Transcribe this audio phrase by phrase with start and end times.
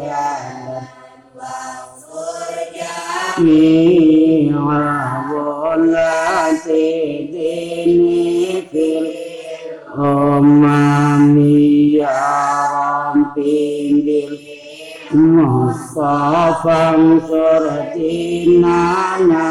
[0.00, 0.28] cha
[1.38, 1.76] hòa
[4.52, 8.90] hoa vô la tê tê ni tê
[9.98, 12.16] om ma mi ya
[12.72, 14.32] ram pin bil
[15.34, 16.14] mo sa
[16.62, 18.14] phang sor ti
[18.62, 18.80] na
[19.30, 19.46] na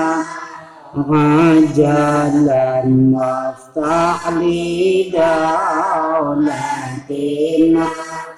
[0.96, 2.82] عجلا
[3.14, 5.10] وافتح لي
[6.30, 7.86] دولتنا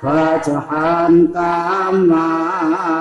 [0.03, 2.27] فتحا كما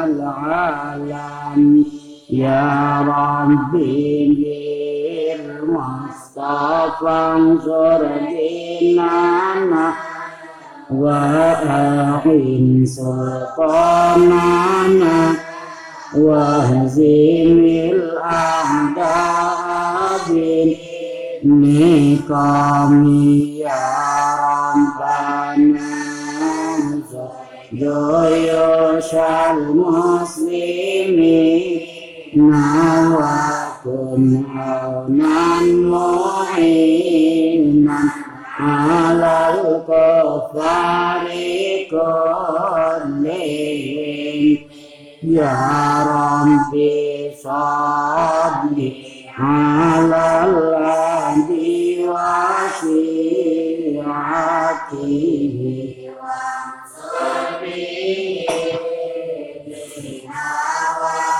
[0.05, 1.85] العالم
[2.29, 4.27] يا ربي
[5.61, 9.85] بالمصطفى انصر ديننا
[10.91, 12.25] وأعن
[12.85, 14.31] سلطاننا
[16.15, 17.59] واهزم
[17.93, 19.01] الأعداء
[21.43, 22.93] بالنقام
[23.57, 23.85] يا
[24.41, 25.91] ربنا
[27.73, 29.11] جيوش
[29.51, 31.21] المسلمين
[33.15, 34.23] وكن
[34.55, 35.61] عونا
[36.71, 37.99] معينا
[38.59, 41.27] على الكفار
[41.91, 43.25] كلهم
[45.25, 45.55] يا
[46.07, 48.77] ربي صل
[49.39, 52.09] على الذي
[53.91, 54.21] وشيعته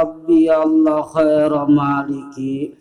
[0.00, 2.72] Rabbi Allah khaira maliki.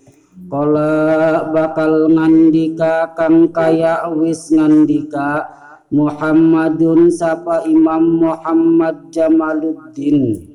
[0.47, 5.43] Kala bakal ngandika kang kaya wis ngandika
[5.91, 10.47] Muhammadun sapa Imam Muhammad Jamaluddin.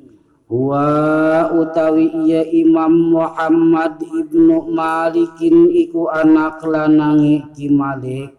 [0.49, 8.33] Wa utawi iya Imam Muhammad ibnu Malikin iku anak lanangi Ki Malik.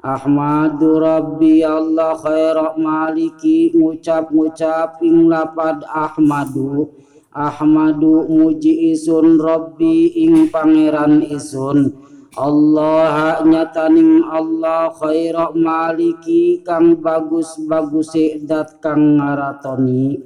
[0.00, 6.90] Ahmadu Rabbi Allah khaira maliki ngucap-ngucap ing lapad Ahmadu
[7.32, 11.96] Ahmadu muji isun Rabbi ing pangeran isun.
[12.36, 18.12] Allah nyataning Allah khaira maliki kang bagus-bagus
[18.44, 20.20] dat kang ngaratoni.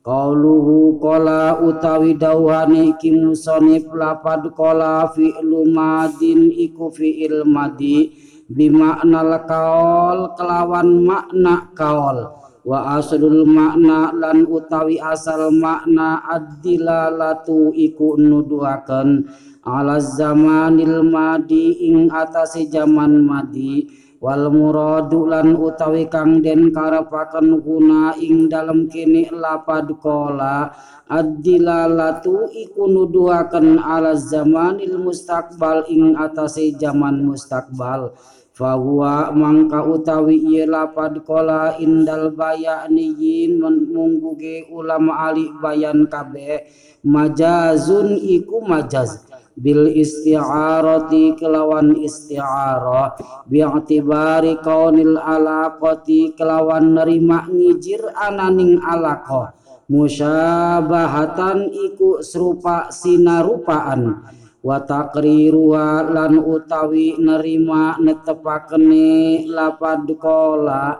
[0.00, 8.16] Qauluhu qala utawi dawuhane iki musonif lapad qala fi'lu madin iku fi'il madi.
[8.48, 19.30] Bimakna kaol kelawan makna kaol wa aslul makna lan utawi asal makna ad-dilalatu iku nuduhaken
[19.62, 23.86] ala zamanil madi ing atase zaman madi.
[24.16, 30.72] Wal muradu lan utawi kang den karepaken guna ing dalem kene lapad kola
[31.06, 38.16] ad-dilalatu iku nuduhaken ala zamanil mustaqbal ing atase zaman mustaqbal
[38.56, 43.60] fahuwa mangka utawi ieu lapad kola indal bayaniyin
[43.92, 46.64] mungguge ulama ali bayan kabeh.
[47.04, 49.28] Majazun iku majaz.
[49.56, 53.16] Bil isti'arati kelawan isti'arah
[53.48, 59.56] bi'tibari kaunil alaqati kelawan nerima ngijir ananing alaqah
[59.88, 64.28] musyabahatan iku serupa sinarupaan
[64.66, 70.98] wa taqriruha lan utawi nerima netepakene lapad kola.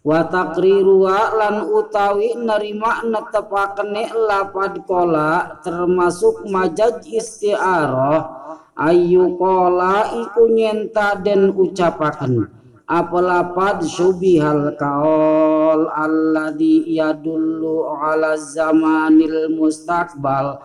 [0.00, 8.20] Wa lan utawi nerima netepakene lapad kola termasuk majaj isti'arah
[8.76, 12.52] ayu kola iku nyenta den ucapaken.
[12.90, 20.58] Apa lapad syubihal kaol alladhi yadullu ala zamanil mustaqbal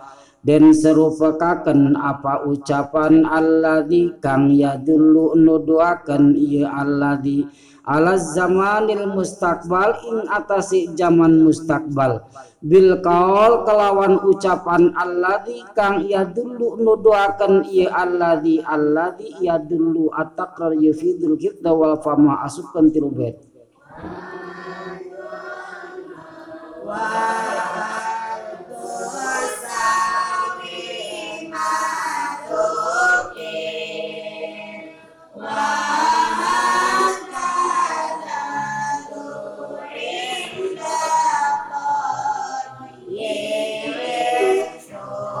[0.46, 7.50] dan serupakaken apa ucapan alladzi kang yadullu nuduaken ieu alladzi
[7.82, 12.22] ala zamanil mustaqbal ing atasi zaman mustaqbal.
[12.62, 21.74] Bil qaul kelawan ucapan alladzi kang yadullu nuduaken ieu alladzi alladzi yadullu at-taqrar yufidul kidda
[21.74, 23.34] wal fama asupkan tilu bait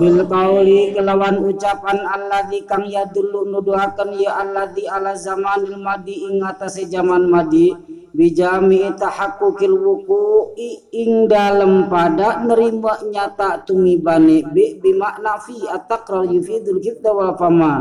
[0.00, 6.88] bil qauli kelawan ucapan alladzi kang yadullu nuduhaken ya alladzi ala zamanil madi ing atase
[6.88, 7.76] zaman madi
[8.16, 16.80] bijami tahaqqukil wuqu'i ing dalem pada nerima nyata tumibane bi bi makna fi at-taqrar yufidul
[16.80, 17.74] kibda wal fama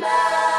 [0.00, 0.49] love.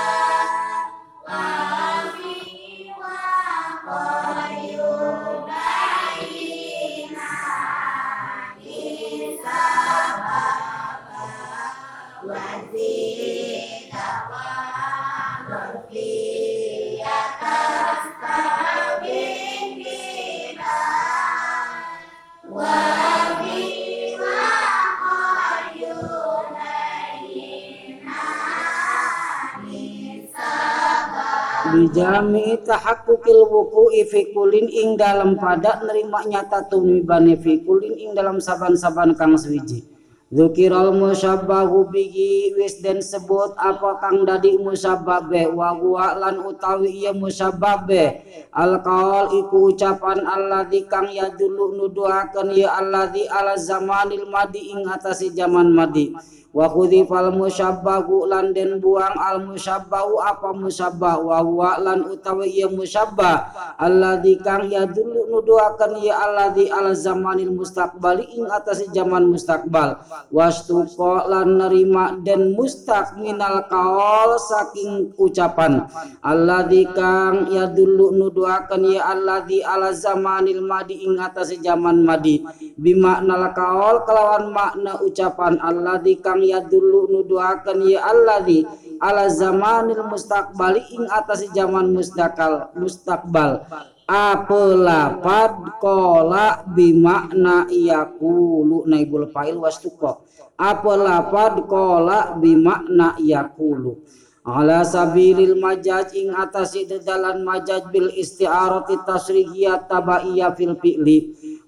[31.82, 38.38] Bijami tahakkukil wuku'i fi kulin ing dalam pada nerima nyata tumibane fi kulin ing dalam
[38.38, 39.90] saban-saban kang swiji
[40.32, 47.12] Zukiral musabbahu bihi wis den sebut apa kang dadi musabbabe wa huwa lan utawi iya
[47.12, 48.24] musabbabe.
[48.56, 55.36] Al qaul iku ucapan alladzi kang yadullu nuduhaken ya alladzi ala zamanil madi ing atasi
[55.36, 56.16] zaman madi
[56.52, 62.68] wa khudhifal musabbahu lan den buang al musabbahu apa musabbah wa huwa lan utawi ya
[62.68, 69.98] musabbah alladzi kang yadullu nuduhaken ya alladzi ala zamanil mustaqbali ing atase zaman mustaqbal.
[70.30, 75.88] Wastuqa lan nerima den mustaq minal qaul saking ucapan.
[76.22, 82.44] Alladzi kang yadullu nuduhaken ya alladzi ala zamanil madi ing atase zaman madi.
[82.76, 85.58] Bimakna qaul kelawan makna ucapan.
[85.62, 88.66] Alladzi kang yadullu nuduhaken ya alladzi
[88.98, 93.66] ala zamanil mustaqbali ing atas zaman mustaqal mustaqbal.
[94.12, 100.20] Apa lapad kola bimakna yakulu naibul fa'il wastuqa
[100.62, 103.98] apa lapad kola bimakna yakulu
[104.42, 111.18] ala sabilil majaj ing atasi dedalan majaj bil isti'arati tasrihiyat tabaiyah fil fi'li.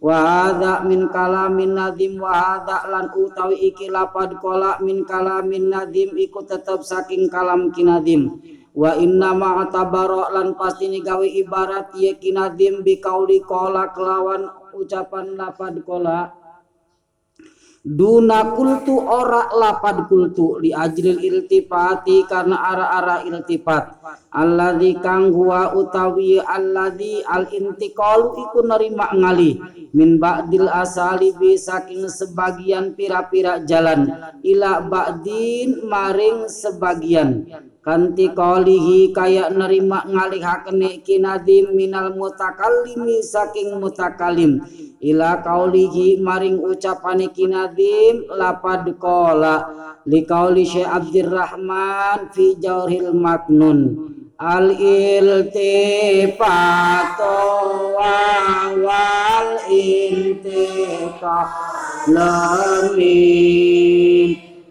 [0.03, 6.17] Wa hadza min kalamin nadim wa hadza lan utawi iki lapad kola min kalamin nadim
[6.17, 8.41] iku tetep saking kalam kinadim.
[8.73, 9.63] Wa inna ma
[10.33, 16.42] lan pasti gawe ibarat ye kinadim bi kauli kola kelawan ucapan lapad kola
[17.83, 23.99] Duna kultu ora lapad kultu li ajril iltifati karena ara-ara iltifat
[24.33, 29.61] alladzi kang huwa utawi alladzi al intiqalu iku nerima ngali
[29.93, 34.09] min ba'dil asalibi saking sebagian pira-pira jalan.
[34.41, 37.45] Ila ba'din maring sebagian.
[37.83, 44.65] Kanti qalihi kaya nerima ngalihakene kinadim minal mutakallimi saking mutakalim.
[45.03, 49.67] Ila kaulihi maring ucapane kinadim lapad qala
[50.07, 53.79] li qauli Syekh Abdurrahman fi Jawril Maknun
[54.43, 56.43] al iltifato
[58.83, 61.47] wal intifa
[62.11, 63.23] lami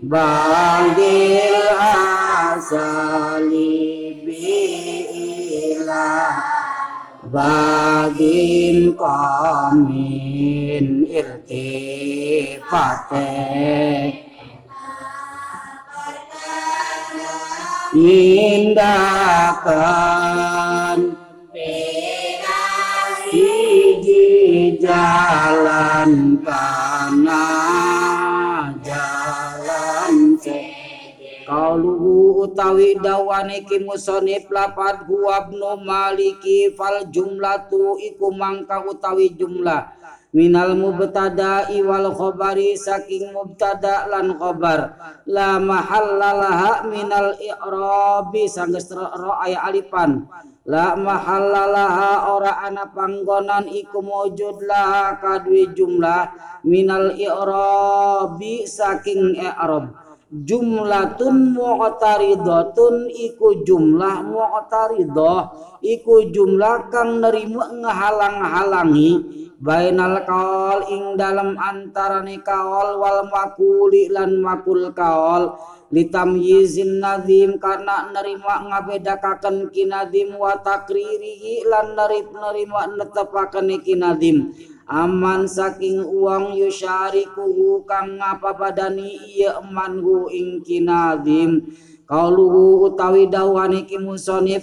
[0.05, 1.57] bangil
[2.52, 6.37] asali bila
[7.33, 10.21] bagin kami
[11.09, 12.93] iltifateh
[17.92, 19.68] Nindakan
[23.28, 27.44] Siji jalan kana
[28.80, 30.72] jalan se
[31.44, 39.92] Kauluhu utawi dawane ki musonif lapad huwa ibnu maliki fal jumlatu iku mangka utawi jumlah
[40.32, 44.96] minal mubtada wal khabari saking mubtada lan khabar.
[45.28, 50.26] La mahallalaha minal i'rabi sanggeus ro aya alipan.
[50.66, 56.32] La mahallalaha ora ana panggonan iku mujud laha kadwi jumlah.
[56.64, 60.01] Minal i'rabi saking i'rab
[60.32, 65.52] jumlatun mu'taridatun iku jumlah mu'taridah
[65.84, 74.88] iku jumlah kang nerima ngahalang-halangi bainal kaul ing dalam antarane kaul wal makuli lan makul
[74.96, 75.54] kaul.
[75.92, 84.56] Litamyizin nadim karena nerima ngabedakaken kinadim wa takririhi lan nerip nerima netepaken kinadim
[84.92, 91.64] aman saking uang yusyarikuhu kang ngapapadani iya manhu ing kinadim
[92.04, 93.96] kauluhu utawi dawane ki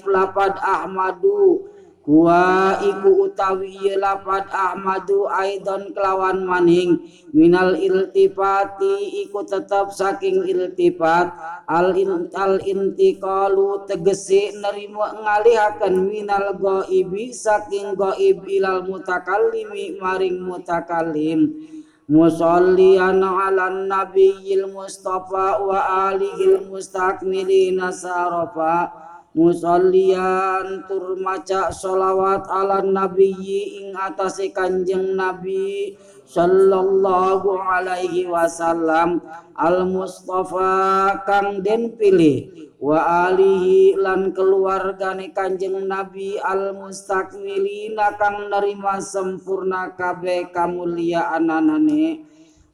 [0.05, 1.65] lapad ahmadu
[2.09, 7.05] wa iku utawi lapad ahmadu aidon kelawan maning.
[7.29, 11.29] Minal iltifati iku tetap saking iltifat.
[11.69, 21.61] Al in, al intiqalu tegese nerima ngalihaken minal ghaibi saking ghaib ilal mutakallimi maring mutakallim.
[22.09, 29.08] Musallian ala nabiyil mustafa wa alihil mustakmilina sarafa
[29.39, 35.95] musallian tur maca sholawat ala nabiyyi ing atase kanjeng nabi
[36.27, 39.23] sallallahu alaihi wasallam.
[39.55, 42.51] Al mustafa kang den pilih
[42.83, 52.27] wa alihi lan keluargane kanjeng nabi al mustakmilina kang nerima sempurna kabeh kamuliaan anane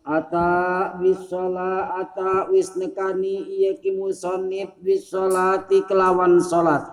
[0.05, 6.85] ata bisola ata wisnekani iya ki musonif bisolati kelawan solat.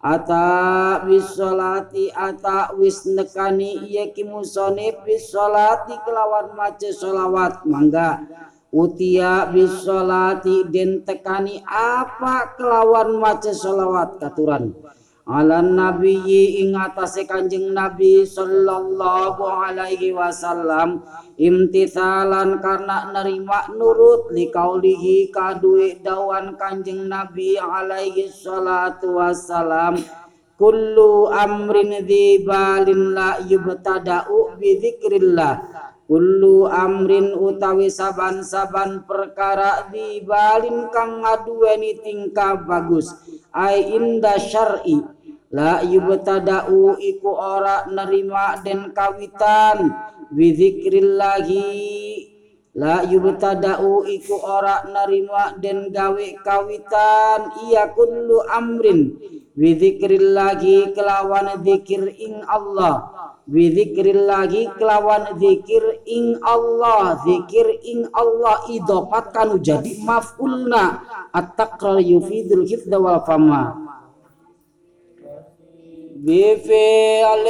[0.00, 7.68] Ata bisolati ata wisnekani iya ki musonif bisolati kelawan mace solawat.
[7.68, 8.24] Mangga.
[8.72, 14.85] Utia bisolati den tekani apa kelawan mace solawat katuran
[15.26, 21.02] ala nabiyyi ing atase kanjeng nabi sallallahu alaihi wasallam
[21.34, 29.98] imtithalan karena nerima nurut likaulihi kadue dawan kanjeng nabi alaihi salatu wassalam.
[30.56, 35.54] Kullu amrin dzibalin la yubtada'u bi dzikrillah.
[36.08, 43.10] Kullu amrin utawi saban-saban perkara dibalin kang ngaduweni tingkah bagus.
[43.52, 45.15] Ai inda syar'i
[45.54, 49.94] la yubtada'u iku ora nerima den kawitan.
[50.34, 51.62] Bizikrillahi
[52.74, 57.40] la yubtada'u iku ora nerima den gawe kawitan.
[57.70, 59.14] Iya kullu amrin.
[59.56, 63.08] Bizikrillahi kelawan zikir ing Allah.
[63.46, 67.16] Bizikrillahi kelawan zikir ing Allah.
[67.24, 71.00] Zikir ing Allah idopatkan jadi maf'ulna.
[71.32, 73.95] At-taqrar yufidul hifdha wal fama
[76.25, 77.47] بفعل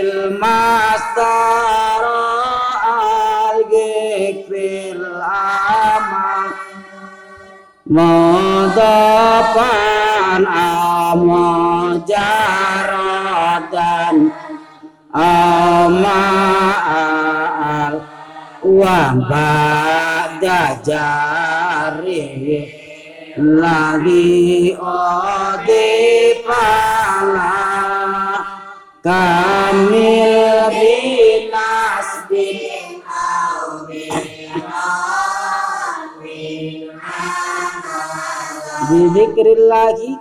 [0.00, 1.22] المصدر
[3.54, 6.50] ألقيك في العمل
[7.86, 9.72] مضافا
[10.46, 12.22] أو مجردا
[15.16, 16.72] أو مع
[18.64, 20.42] وبعد
[20.86, 22.66] جاره
[23.38, 24.76] الذي
[29.01, 33.01] Kamil binas bin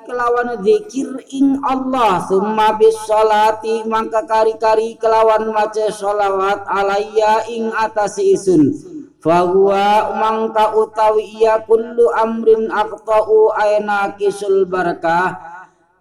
[0.08, 8.16] kelawan zikir ing Allah Summa bis salati maka kari-kari kelawan maca solawat alayya ing atas
[8.24, 8.72] isun
[9.20, 15.34] Fahuwa mangka utawi iya kullu amrin aqta'u aina kisul barakah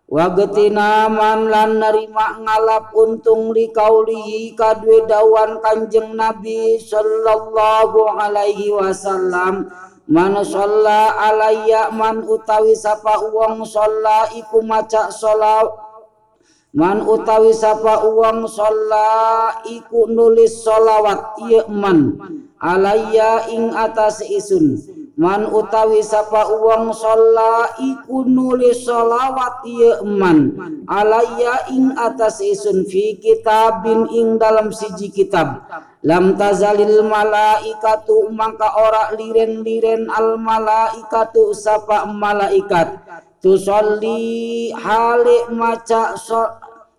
[0.05, 9.65] Wagetina man lan nerima ngalap untung li kaulihi kadwe dawan kanjeng Nabi sallallahu alaihi wasallam.
[10.05, 15.73] Man sholla alayya man utawi sapa uang sholla iku maca sholat
[16.77, 19.09] man utawi sapa uang sholla
[19.65, 22.13] iku nulis sholawat iya man.
[22.61, 24.77] Alayya ing atas isun
[25.15, 30.51] man utawi sapa uang sholla iku nulis sholawat iya man.
[30.87, 35.63] Alaya ing atas isun fi kitabin ing dalam siji kitab.
[36.03, 42.99] Lam tazalil malaikatu mangka ora liren-liren al malaikatu sapa malaikat.
[43.39, 46.17] Tusolli hale maca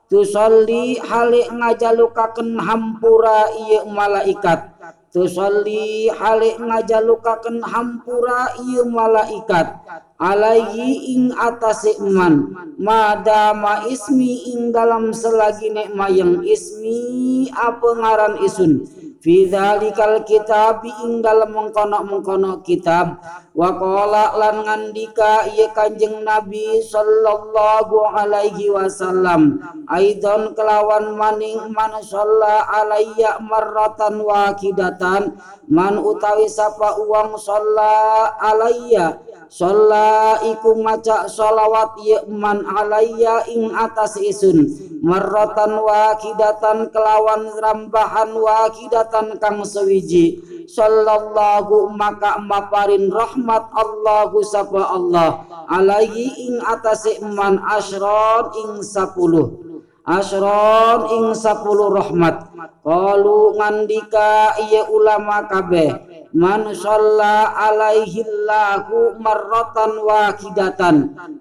[0.07, 4.76] tusolli halik ngajalukaken hampura iya malaikat
[5.17, 9.81] tusolli halik ngajalukaken hampura iya malaikat.
[10.21, 18.85] Alaihi ing atase man madama ismi ing dalam selagi nek mayang ismi apa ngaran isun
[19.27, 23.19] fi dzalikal kitab ing dalam mengkono-mengkono kitab.
[23.51, 29.59] Wa qala lan ngandika ieu kanjeng nabi sallallahu alaihi wasallam.
[29.91, 35.35] Aidon kelawan maning man shalla alayya marratan wakidatan.
[35.67, 44.67] Man utawi sapa uang shalla alayya Sholla iku maca sholawat man alayya ing atas isun.
[45.07, 55.47] Marratan wakidatan kelawan rambahan wakidatan kang sewiji sallallahu maka maparin rahmat Allahu sapa Allah.
[55.67, 59.67] Alaihi ing atas man asron ing sapuluh
[60.07, 62.55] asron ing sapuluh rahmat.
[62.87, 65.91] Qalu ngandika iya ulama kabeh
[66.37, 70.97] man alaihi lahu marratan wahidatan.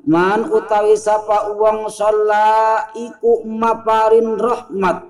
[0.09, 5.05] Man utawi sapa uang shalla iku maparin rahmat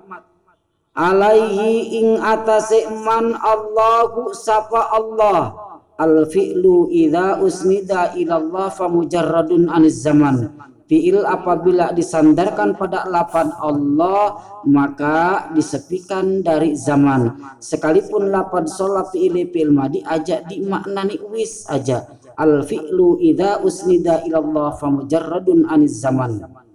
[0.96, 5.52] alaihi ing atase man Allahu sapa Allah.
[5.96, 10.52] Al fi'lu idza usnida ila Allah fa mujarradun aniz zaman.
[10.86, 17.56] Fiil apabila disandarkan pada lapan Allah maka disepikan dari zaman.
[17.58, 22.04] Sekalipun lapan sholat fiil fiil madi aja dimaknani wis aja.
[22.36, 26.65] Al fi'lu idza usnida ila Allah fa mujarradun aniz zaman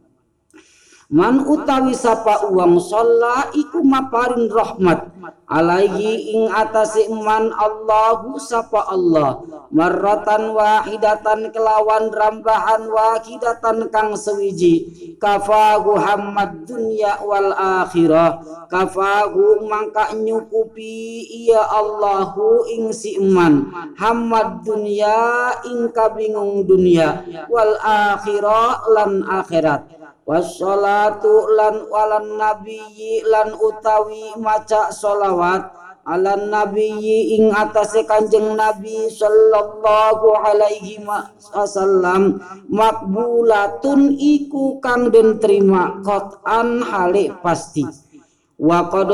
[1.12, 5.12] Man utawi sapa uang sholla iku maparin rahmat.
[5.44, 9.44] Alaihi ing atase man Allahu sapa Allah.
[9.76, 14.88] Marratan wahidatan kelawan rambahan wahidatan kang sewiji.
[15.20, 18.40] Kafahu hammad dunya wal akhirah.
[18.72, 23.68] Kafahu mangka nyukupi iya Allahu ing si iman
[24.00, 27.20] hammad dunya ing kabingung dunia
[27.52, 30.01] wal akhirah lan akhirat
[30.32, 35.76] wassalatu lan walan nabiyyi lan utawi maca solawat
[36.08, 41.04] ala nabiyyi ing atase kanjeng nabi sallallahu alaihi
[41.52, 42.40] wasallam
[42.72, 47.84] makbulatun iku kang den terima qatan hale pasti
[48.62, 49.10] wa qad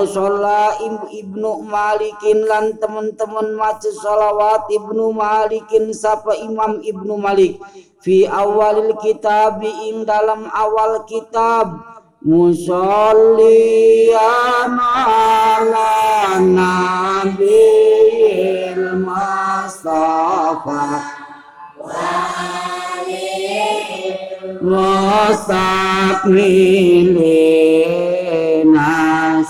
[1.15, 7.55] ibnu malikin lan teman-teman maca salawat ibnu malikin sapa imam ibnu malik.
[8.03, 11.79] Fi awalil kitab ing dalam awal kitab.
[12.27, 14.12] Musalliyan
[14.75, 15.95] ala
[16.43, 17.63] nabil
[18.99, 20.83] mustafa.
[21.88, 22.66] mustaqbilina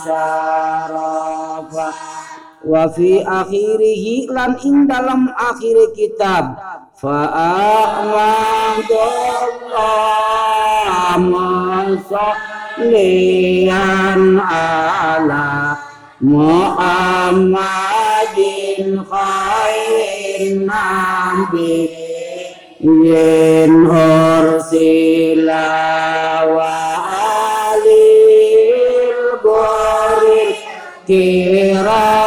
[0.03, 1.89] syarafa
[2.63, 6.55] wa fi akhirih lan ing dalam akhir kitab
[7.03, 11.19] فأحمد الله
[12.79, 13.91] مصليا
[14.39, 15.51] على
[16.23, 18.39] محمد
[19.11, 20.03] خير
[22.80, 23.90] min
[24.70, 25.66] sila
[26.46, 26.78] wa
[27.74, 30.54] alil goril
[31.10, 32.22] kiramil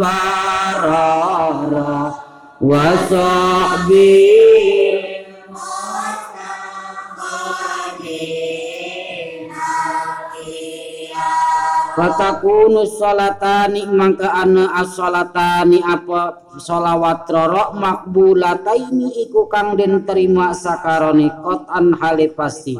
[0.00, 1.28] barara
[2.56, 2.84] wa
[11.98, 21.98] Fatakunu salatani mangka ana as-salatani apa sholawat rorok makbulataini iku kang den terima sakarone kotan
[21.98, 22.78] hale pasti.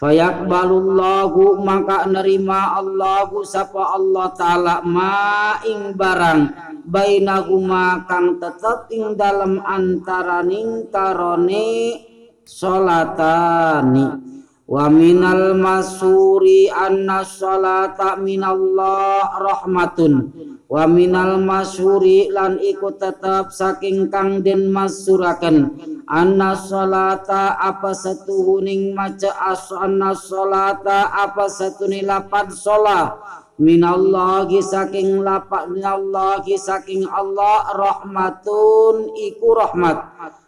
[0.00, 6.40] Fayaqbalullahu maka nerima Allahu sapa Allah taala ma ing barang
[6.88, 12.00] bainahuma kang tetep ing dalam antaraning karone
[12.48, 14.33] salatani
[14.64, 20.32] wa minal masuri anna salata minallah rahmatun.
[20.64, 25.76] Wa minal masuri lan iku tetap saking kang den masuraken.
[26.08, 33.20] Anna salata apa satuhuning maca as anna salata apa satune lapan sholat
[33.60, 39.96] minallahi saking lapak minallahi saking Allah rahmatun iku rahmat.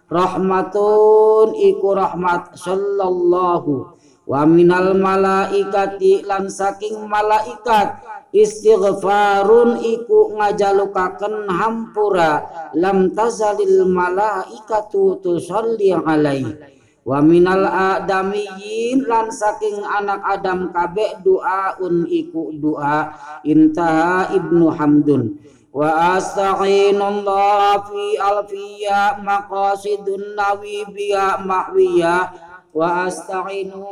[0.09, 2.57] Rahmatun iku rahmat.
[2.57, 3.96] Sallallahu
[4.27, 8.03] wa minal malaikati lan saking malaikat
[8.35, 12.43] istighfarun iku ngajalukaken hampura
[12.75, 16.75] lam tazalil malaikatu tusalli alaihi.
[17.07, 23.15] Wa minal adamiyin lan saking anak Adam kabeh doaun iku doa
[23.47, 25.39] intaha Ibnu Hamdun.
[25.71, 32.33] Wa astaghinullah fi alfiya maqasidun nawi biya mahwiya
[32.77, 33.89] wa astaghinu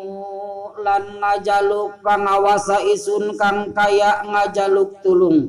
[0.84, 5.48] lan ngajaluk pangawasa isun kang kaya ngajaluk tulung.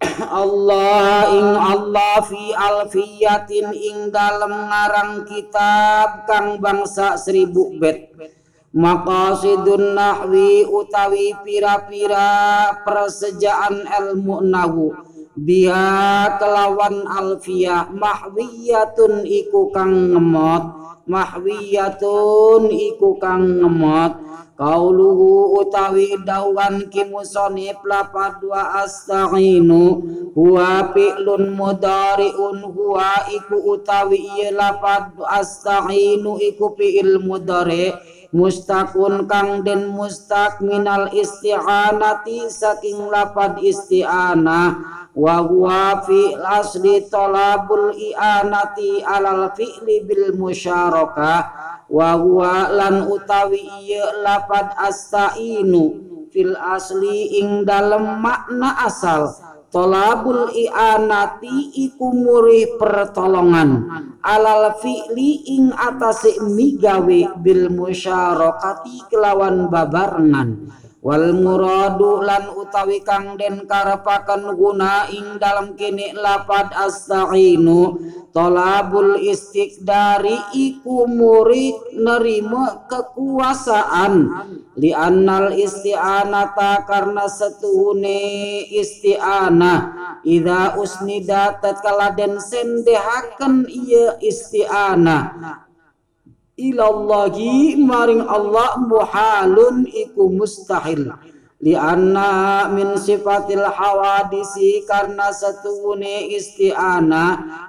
[0.40, 8.16] Allah ing Allah fi alfiyatin ing dalam ngarang kitab kang bangsa seribu bet.
[8.72, 14.94] Maqasidun nahwi utawi pira-pira persejaan ilmu nahu
[15.40, 24.30] biha kelawan alfiyah mahwiyatun iku kang ngemot mahwiyatun iku kang ngemot.
[24.60, 30.04] Kauluhu utawi dawan ki musonif lapad wa astaghinu
[30.36, 37.96] huwa fi'lun mudari'un huwa iku utawi iya lapad astaghinu iku fi'il mudari.
[38.36, 49.02] Mustakun kang den mustak minal isti'anati saking lapad isti'anah wa huwa fi asli talabul i'anati
[49.02, 51.40] alal fi'li bil musyarakah.
[51.90, 55.82] Wa huwa lan utawi iya lapad astainu
[56.30, 59.26] fil asli ing dalem makna asal.
[59.70, 63.86] Tolabul i'anati iku murih pertolongan
[64.18, 73.64] alal fi'li ing atase migawe bil musyarakati kelawan babarengan wal muradu lan utawi kang den
[73.64, 77.96] karepaken guna ing dalam kene lapad astaghinu
[78.36, 84.14] tolabul istiqdari iku murid nerima kekuasaan.
[84.76, 88.20] Li annal isti'anata karena setuhune
[88.68, 89.80] isti'anah.
[90.20, 95.69] Idza usnida tatkala den sendehaken iya isti'anah
[96.68, 101.08] ilallahi maring Allah muhalun iku mustahil.
[101.60, 107.26] Li anna min sifatil hawadisi karena setuhune isti'ana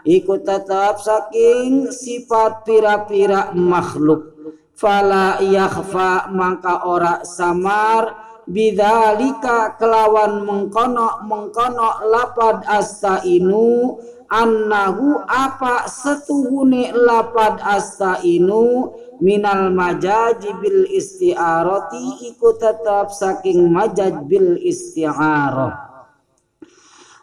[0.08, 4.32] iku tetap saking sifat pira-pira makhluk.
[4.75, 8.32] Fala yakhfa mangka ora samar.
[8.41, 13.95] Bidzalika kelawan mengkono mengkono lapad astainu
[14.32, 25.91] annahu apa setuhune lapad astainu minal majaj bil isti'arati iku tetap saking majaj bil isti'arah.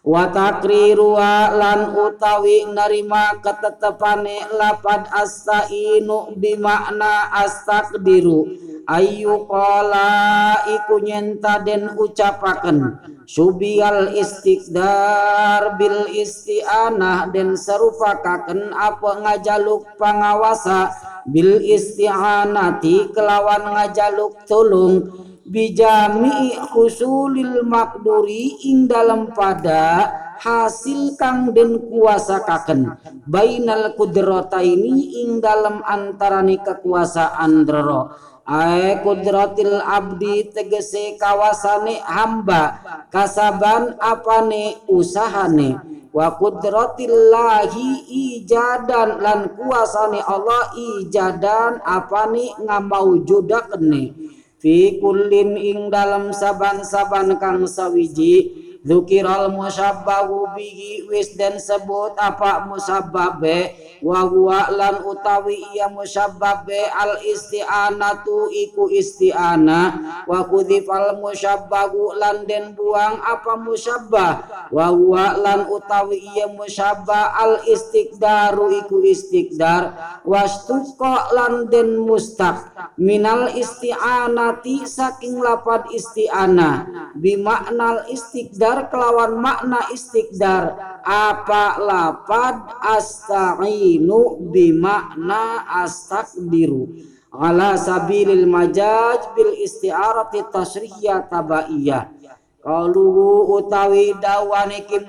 [0.08, 1.18] Wa takriru
[1.58, 12.96] lan utawi nerima ketetepane lapad astainu bimakna astaqdiru ayu qala iku nyenta den ucapaken
[13.28, 20.88] subial istiqdar bil isti'anah den serupakaken apa ngajaluk pangawasa
[21.28, 25.04] bil isti'anati kelawan ngajaluk tulung
[25.44, 32.94] bijami khusulil makduri ing dalam pada hasil kang den kuasa kaken
[33.26, 38.12] bainal kudrata ini ing dalam antarane kekuasaan droro
[38.48, 42.80] Ae kudratil abdi tegese kawasane hamba
[43.12, 45.76] kasaban apane usahane.
[46.16, 54.16] Wa kudratillahi ijadan lan kuasane Allah ijadan apane ngamaujudakne
[54.56, 63.76] fi kullin ing dalam saban-saban kang sawiji Zukiral musabbahu bihi wis dan sebut apa musabbabe
[64.00, 69.80] wa huwa lan utawi iya musabbabe al isti'anatu iku isti'ana.
[70.24, 74.32] Wa kudhifal musabbahu lan den buang apa musabbah?
[74.72, 79.92] Wa huwa lan utawi iya musabbah al istiqdaru iku istiqdar.
[80.24, 82.72] Wastuqa lan den mustaq.
[82.96, 86.88] Minal isti'anati saking lapad isti'ana.
[87.18, 90.64] Bimaknal istiqdar istiqdar kelawan makna istiqdar
[91.02, 96.94] apa lapad asta'inu bimakna astaqdiru
[97.34, 102.14] ala sabilil majaj bil isti'arati tasriyah tabaiyah.
[102.62, 103.08] Kalu
[103.54, 105.06] utawi dawane ki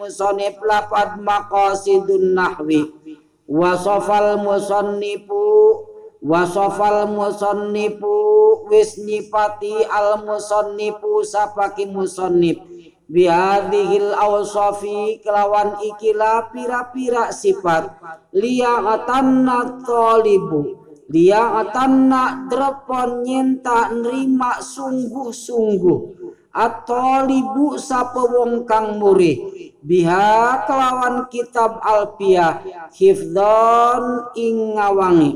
[0.66, 2.90] lapad maqasidun nahwi.
[3.50, 5.46] Wasofal musonnifu
[6.22, 8.14] wasofal musonnifu
[8.70, 12.62] wis nyipati al musonnifu sapaki musonnif
[13.10, 17.98] bihadhil awsafi kelawan ikilah pira-pira sifat.
[18.32, 20.86] Liya'atanna talibu.
[21.10, 26.22] Liya'atanna drepon nyenta nerima sungguh-sungguh.
[26.50, 29.38] At-talibu sapa wong kang murid
[29.86, 32.62] biha kelawan kitab alpia.
[32.94, 35.32] Hifdzon ing ngawangi.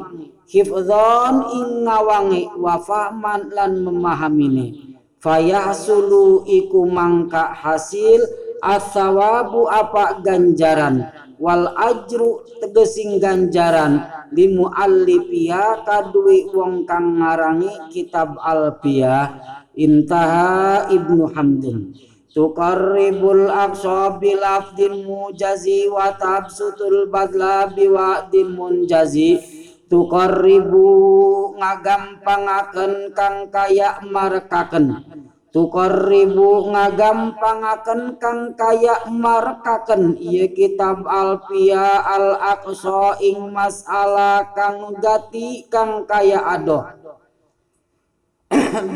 [0.49, 2.49] Hifdzon ing ngawangi.
[2.57, 4.92] Wa fahman lan memahamine
[5.23, 8.27] fayahsulu iku mangka hasil
[8.59, 11.07] asawabu apa ganjaran?
[11.39, 19.33] Wal ajru tegesing ganjaran limu alifia kadui wong kang ngarangi kitab alpia
[19.77, 21.93] intaha ibnu hamdun
[22.33, 29.37] tukarribul aqsa bilafdin mujazi wa tabsutul badla biwa'din munjazi
[29.93, 30.89] tukarribu
[31.61, 35.05] ngagampangaken kang kaya marekaken
[35.53, 46.09] tukarribu ngagampangaken kang kaya marekaken ieu kitab alfia al aqsa ing masalah kang gati kang
[46.09, 46.89] kaya adoh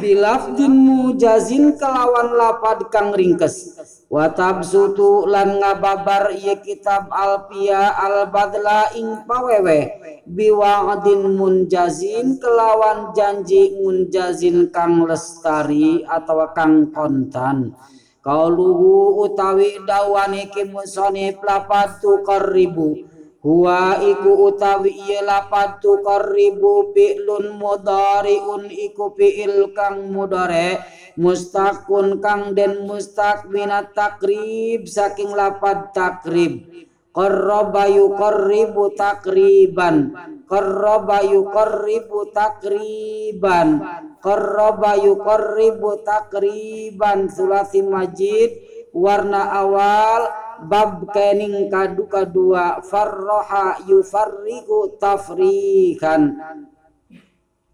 [0.01, 3.77] bilafdin mujazin kelawan lapad kang ringkes.
[4.07, 9.99] Watab sutu lan ngababar iya kitab alpia al badla ing pawewe.
[10.23, 17.75] Biwa'din munjazin kelawan janji munjazin kang lestari atau kang kontan.
[18.23, 28.65] Kauluhu utawi dawane kimusone plapad tukar ribu Huwa iku utawi iya lapat tukarribu fi'lun mudari'un
[28.65, 30.81] iku fi'il kang mudare
[31.21, 36.65] mustakun kang den mustak minat takrib saking lapat takrib.
[37.13, 40.13] Qarraba yuqarribu takriban.
[40.45, 43.81] Qarraba yuqarribu takriban.
[44.21, 47.25] Qarraba yuqarribu takriban.
[47.25, 50.21] Sulasi majid warna awal
[50.65, 56.33] bab kening kadu kadua farroha yufarriku tafrikan.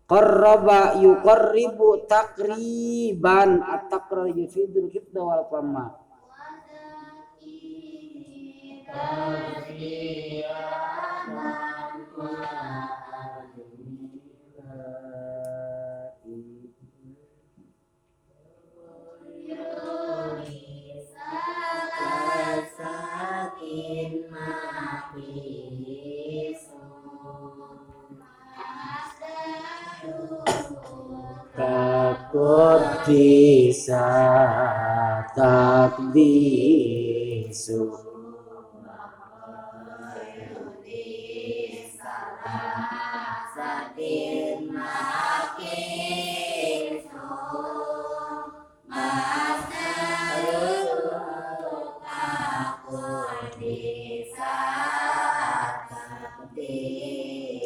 [0.03, 5.95] Qarraba yuqarribu takriban at-taqrar yufidul hibda wal fama
[31.53, 34.09] takut bisa
[35.38, 36.43] takdisu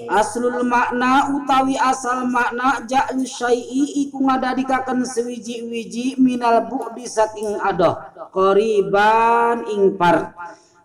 [0.07, 7.99] aslul makna utawi asal makna ja'lu syai'i iku ngadadikaken sewiji-wiji minal bu'di saking adoh
[8.31, 10.33] qoriban ing par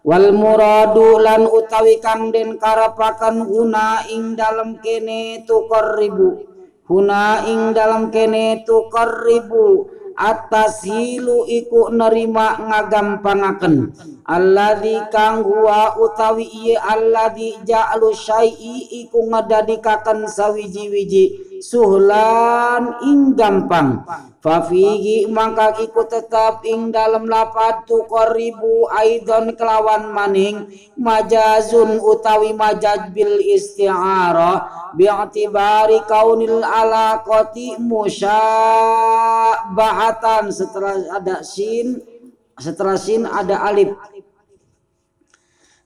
[0.03, 6.43] wal muradu lan utawi kang den karapakan guna ing dalam kene tukar ribu
[6.91, 13.93] huna ing dalam kene tukar ribu atas hilu iku nerima ngagampangaken.
[14.23, 24.03] Alladzi kang huwa utawi ieu alladzi ja'alu syai'i iku ngadadikaken sawiji-wiji suhlan ing gampang
[24.43, 30.67] fafihi mangka iku tetap ing dalam lapad tuqaribu aidon kelawan maning
[30.99, 40.51] majazun utawi majaz bil isti'arah bi'tibari kaunil alaqati musyabahatan.
[40.51, 42.03] Setelah ada sin
[42.59, 43.97] setelah sin ada alif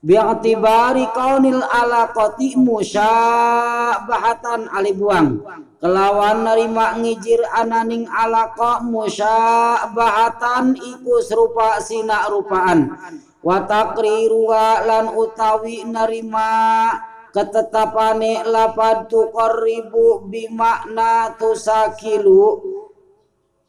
[0.01, 5.41] bi'tibari kaunil alaqati musyabahatan alif buang.
[5.77, 12.97] Kelawan nerima ngijir ananing alaka musyabahatan iku serupa sina rupaan.
[13.45, 16.89] Wa takriruha lan utawi nerima
[17.29, 22.76] ketetapane lapad tuqarribu bimakna tusakilu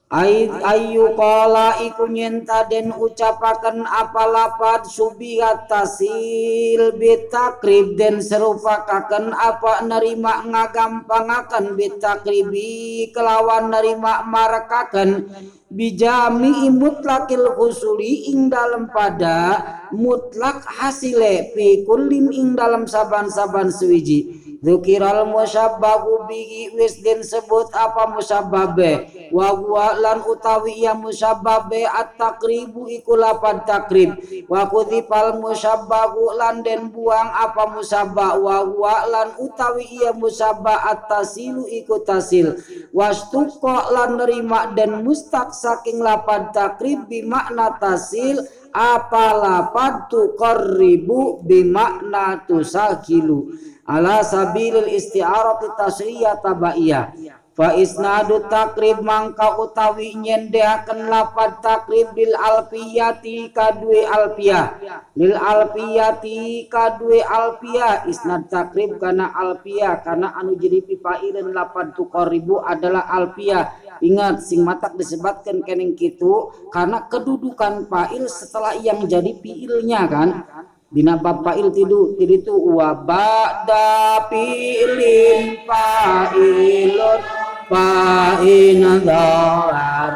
[0.08, 10.48] ayu kala iku nyenta den ucapaken apa lapad subihat tasil bitakrib den serupakaken apa nerima
[10.48, 15.28] ngagampangaken bitakribi kelawan nerima marakaken
[15.68, 19.60] bijami mutlakil husuli ing dalam pada
[19.92, 24.48] mutlak hasile fi kullin ing dalam saban-saban suwiji.
[24.58, 29.06] Zukiral musabbahu bihi wis din sebut apa musabbabe?
[29.30, 34.18] Wa huwa lan utawi ya musabbabe at-taqribu iku lapan takrib.
[34.50, 41.70] Wa kudzifal musabbahu lan den buang apa musabba wa huwa lan utawi ya musabba at-tasilu
[41.70, 42.58] iku tasil.
[42.90, 48.38] Wastuqa lan nerima dan mustaq saking lapan takrib bi makna tasil
[48.70, 53.50] apa lapan tuqarribu bi makna tusakilu
[53.82, 63.50] ala sabilil isti'arati tasriyah tabaiyah fa isnadu takrib mangka utawi nyendehaken lapad takrib bil alfiyati
[63.50, 64.78] kadue alfiyah.
[65.18, 68.06] Lil alfiyati kadue alfiyah.
[68.06, 73.98] Isnad takrib kana alfiyah kana anu jadi pipaireun lapad tuqaribu adalah alfiyah.
[73.98, 80.46] Ingat sing matak disebutkan keneng kitu karena kedudukan fa'il setelah yang jadi fiilnya kan
[80.88, 87.20] Dina papail tidu tidu itu wa ba'da pilin fa'ilun
[87.68, 90.12] fa'in dhar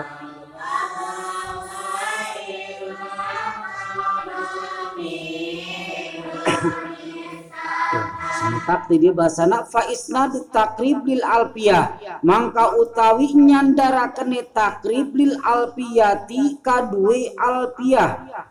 [8.33, 12.01] Sementak di bahasana fa isnadu takrib lil alpiyah.
[12.25, 18.43] Mangka utawi nyandara kene takrib lil alpiyati kadue alpiyah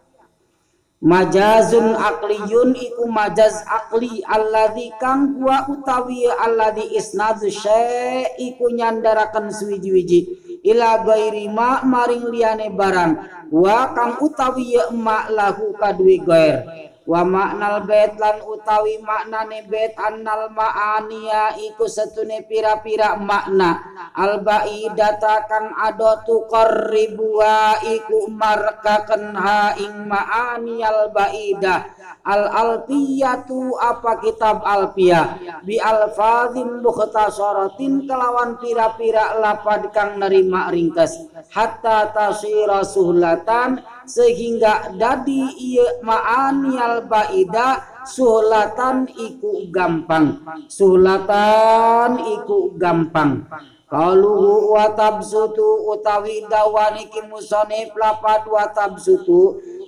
[1.01, 10.19] majazun akliyun iku majaz akli alladzi kang gua utawi alladzi isnadu syai iku nyandarakan suwiji-wiji.
[10.61, 13.17] Ila gairi ma maring liyane barang
[13.49, 19.91] wa kang utawi ya emak lahu kadui gair wa maknal bait lan utawi maknane bait
[19.99, 23.83] annal ma'aniya iku setune pira-pira makna.
[24.15, 31.79] Al baidata kang ado wa iku markaken ha ing ma'ani al baidah
[32.23, 35.59] al alfiyatu apa kitab alfiyah?
[35.65, 41.17] Bi alfadhin mukhtasaratin kelawan pira-pira lapad kang nerima ringkas.
[41.51, 43.81] Hatta tasira suhlatan
[44.11, 50.43] sehingga dadi iya ma'ani al baida suhlatan iku gampang.
[50.67, 53.47] Suhlatan iku gampang.
[53.91, 58.63] Kaluhu wa tabsutu utawi dawani ki musonif lapad wa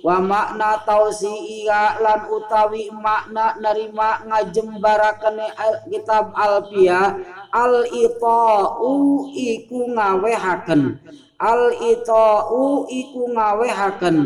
[0.04, 5.40] wa makna tausi'iya lan utawi makna nerima ngajembarakan
[5.88, 7.16] kitab alpia
[7.48, 11.00] al ita'u iku ngawehaken
[11.44, 14.16] al ita'u iku ngawehaken.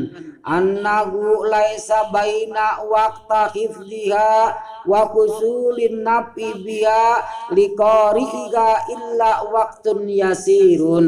[0.47, 4.33] Annahu laisa baina waqta hifdhiha
[4.87, 7.21] wa kusulin nafi biha
[7.53, 11.07] liqari'iha illa waqtun yasirun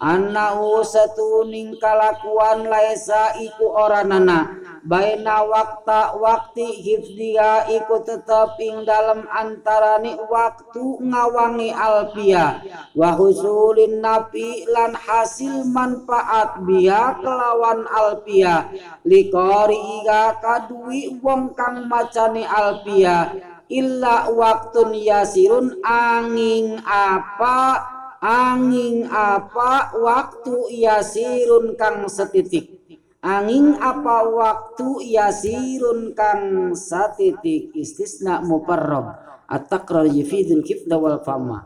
[0.00, 10.14] annahu satuning kalakuan laisa iku oranana baina wakta wakti hifdiha iku tetep ing dalam antarani
[10.30, 12.62] waktu ngawangi alpia.
[12.94, 18.70] Wa husulin nafi lan hasil manfaat biha kelawan alpia.
[19.02, 23.34] Likori iga kadui wong kang macani alpia.
[23.66, 27.82] Illa waktun yasirun angin apa
[28.22, 32.80] angin apa waktu yasirun kang setitik?
[33.20, 39.26] Angin apa waktu yasirun kang satitik istisna muparrab.
[39.46, 41.62] Yufidul kifda wal fama.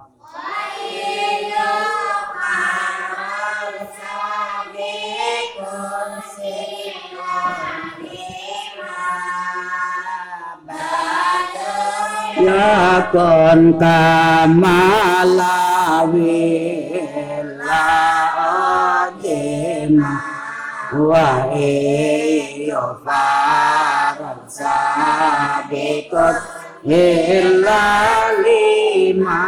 [12.40, 15.79] Lakon kamalawi
[17.58, 17.86] la
[19.04, 20.22] adema
[20.92, 26.36] wa iyo farad sabikot
[26.84, 27.82] illa
[28.44, 29.40] lima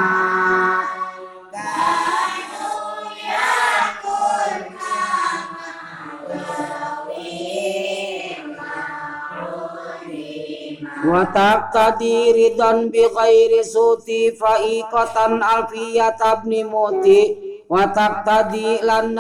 [11.13, 17.21] Watak tadi ridon bi ghairi suti faiqatan alfiyat abni muti.
[17.69, 19.13] Watak tadi lan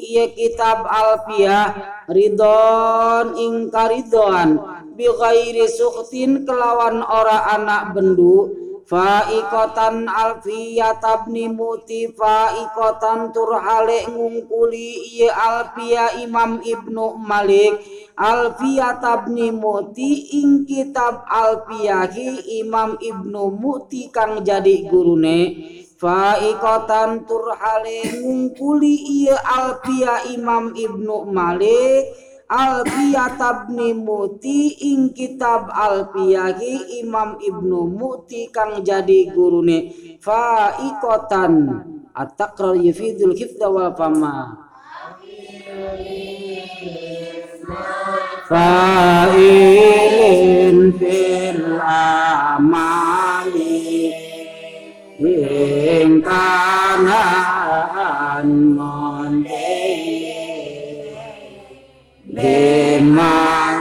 [0.00, 1.68] iya kitab alfiyah.
[2.08, 3.36] Ridon
[4.96, 15.28] bi ghairi suktin kelawan ora anak bendu Faikotan alfiyat abni muti faikotan turhale ngungkuli iya
[15.36, 17.84] alfiyah imam ibnu malik.
[18.18, 25.54] Alfiyah tabni Muti ing kitab Alfiyahi Imam Ibnu Muti kang jadi gurune.
[26.02, 37.36] Faikotan turhale ngungkuli iya Alfiyah Imam Ibnu Malik Alfiyah tabni Muti ing kitab Alfiyahi Imam
[37.36, 39.92] Ibnu Muti kang jadi gurune.
[40.16, 41.84] Faikotan
[42.16, 44.64] at-taqrar yufidul hifdha wal fama.
[48.48, 49.68] Fa'ilin
[50.96, 52.88] fil amali
[55.20, 56.48] ingkanan
[58.72, 59.77] mondei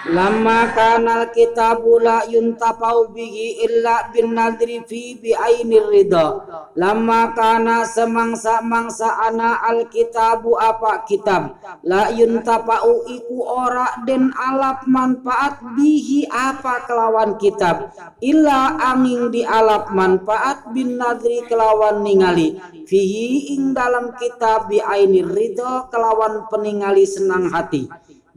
[0.10, 6.42] Lama kanal kitabu la yuntafau bihi illa bin nadri fi bi ainir ridha.
[6.74, 11.62] Lama kana semangsa-mangsa ana al kitabu apa kitab.
[11.86, 17.94] La yuntafau iku ora den alap manfaat bihi apa kelawan kitab.
[18.18, 22.58] Illa angin di alap manfaat bin nadri kelawan ningali.
[22.90, 27.86] Fihi ing dalam kitab bi ainir ridha kelawan peningali senang hati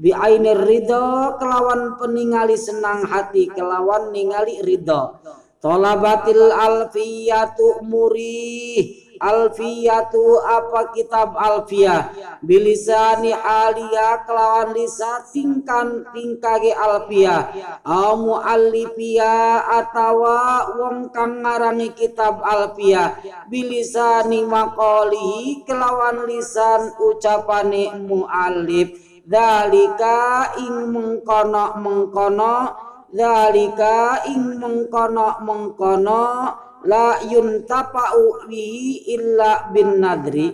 [0.03, 5.23] bi ainir ridho kelawan peningali senang hati kelawan ningali ridho.
[5.63, 8.83] Tolabatil alfiyatu muri
[9.23, 12.11] alfiyatu apa kitab alfiyah?
[12.43, 17.55] Bilisani alia kelawan lisa tingkan tingkage alfiyah.
[17.87, 23.23] Au alifia atawa wong kang ngarangi kitab alfiyah.
[23.47, 32.55] Bilisani maqalihi kelawan lisan ucapane muallif dalika ing mengkono mengkono
[33.13, 36.25] dalika ing mengkono mengkono
[36.83, 40.51] la yuntapa'u bihi illa bin nadri.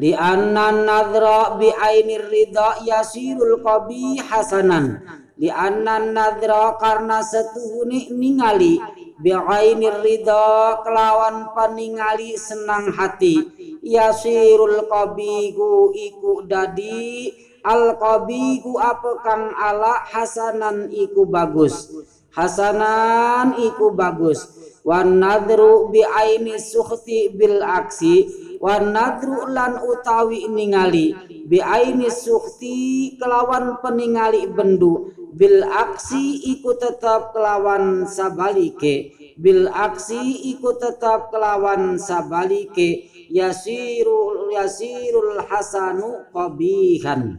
[0.00, 4.98] Li anna nadra bi ainir ridha yasirul qabi hasanan.
[5.36, 8.80] Li anna nadra karena setuhune ningali
[9.20, 13.44] bi ainir ridha kelawan paningali senang hati.
[13.84, 17.28] Yasirul qabigu iku dadi.
[17.60, 21.92] Al qabigu apa kang ala hasanan iku bagus.
[22.32, 24.48] Hasanan iku bagus.
[24.80, 31.16] Wan nadru bi aini sukhti bil aksi wan nadru lan utawi ningali
[31.48, 35.16] bi aini sukhti kelawan peningali bendu.
[35.30, 39.14] Bil aksi iku tetap kelawan sabalike.
[39.38, 43.08] Bil aksi iku tetap kelawan sabalike.
[43.30, 47.38] Yasirul yasirul hasanu qabihan.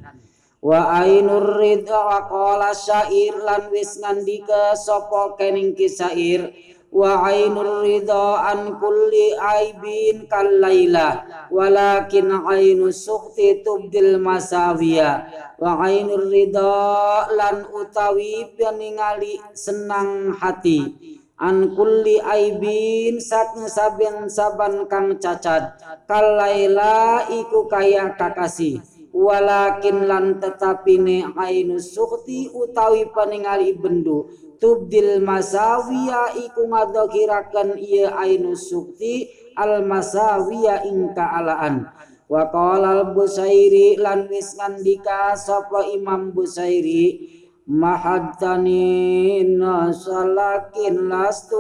[0.64, 6.54] Wa ainur ridha wa qala syair lan wis ngandika sapa kening kisair
[6.92, 15.24] wa ainur ridha an kulli aibin kal laila walakin ainu sukhti tubdil masawiya
[15.56, 21.00] wa ainur ridha lan utawi peningali senang hati.
[21.42, 25.74] An kulli aibin saking saben saban kang cacat.
[26.06, 28.78] Kalaila iku kaya kakasi
[29.12, 34.32] walakin lan tetapine ainu sukti utawi paningali bendu
[34.62, 39.26] tubdil masawiya iku ngadokiraken iya ainu sukti
[39.58, 41.90] al masawiya ing kaalaan.
[42.30, 42.48] Wa
[42.80, 47.28] al busairi lan wis ngandika sapa imam busairi
[47.68, 51.60] mahaddani nasalakin lastu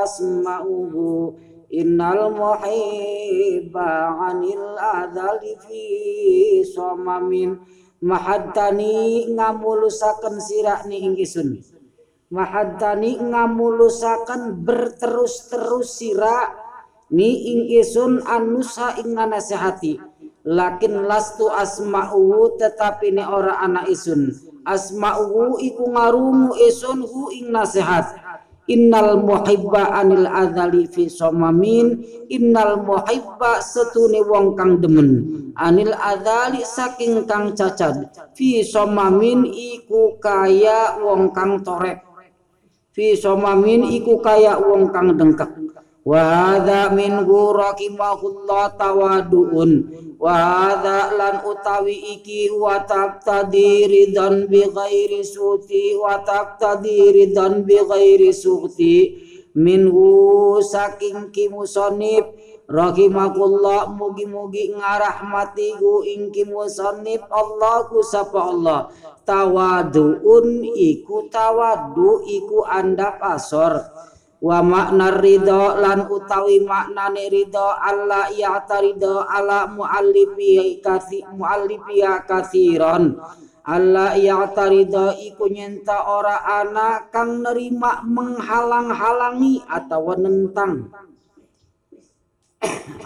[0.00, 1.36] asma'uhu
[1.68, 5.84] innal muhibba anil adali fi
[6.64, 7.60] somamin.
[8.00, 11.75] Mahaddani ngamulusaken sirak ni ingkisun
[12.30, 16.58] mahaddani ngamulusaken berterus-terus sirak
[17.14, 20.16] ni ingkisun anusa ing nasihati
[20.46, 24.30] lakin lastu asma'uhu tetapi ni ora anak isun.
[24.62, 28.18] Asma'uhu iku ngarungu esun hu ing nasihat
[28.66, 32.02] innal muhibba anil adzali fi somamin.
[32.30, 35.10] Innal muhibba setune wong kang demen.
[35.54, 38.10] Anil adzali saking kang cacat.
[38.34, 42.06] Fi somamin iku kaya wong kang torek
[42.96, 45.52] fi somamin iku kaya wong kang dengkek
[46.06, 49.70] wa hadza min rahimahullah tawaduun.
[50.16, 50.72] Wa
[51.12, 55.92] lan utawi iki wa taqtadi dan bi ghairi suti.
[55.92, 59.12] Wa taqtadi dan bi ghairi suti.
[59.52, 62.32] Minhu saking ki musannif
[62.66, 68.90] rahimakullah mugi-mugi ngarahmati gu ing ki musannif Allah ku sapa Allah.
[69.26, 73.82] Tawaduun iku tawadu iku anda pasor.
[74.36, 78.28] Wa makna ridho lan utawi maknane ridho Allah
[78.84, 83.16] ridho ala muallifi kasi muallifiya kasiron
[83.66, 84.14] Allah
[84.70, 90.92] ridho iku nyenta ora ana kang nerima menghalang-halangi atau nentang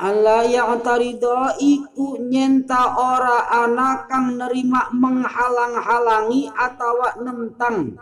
[0.00, 0.48] Allah
[0.96, 8.00] ridho iku nyenta ora ana kang nerima menghalang-halangi atau nentang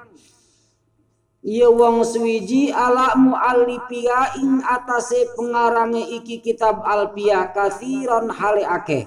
[1.39, 9.07] Iya wong suwiji ala muallifia ing atase pengarange iki kitab alpia kathiron hale akeh.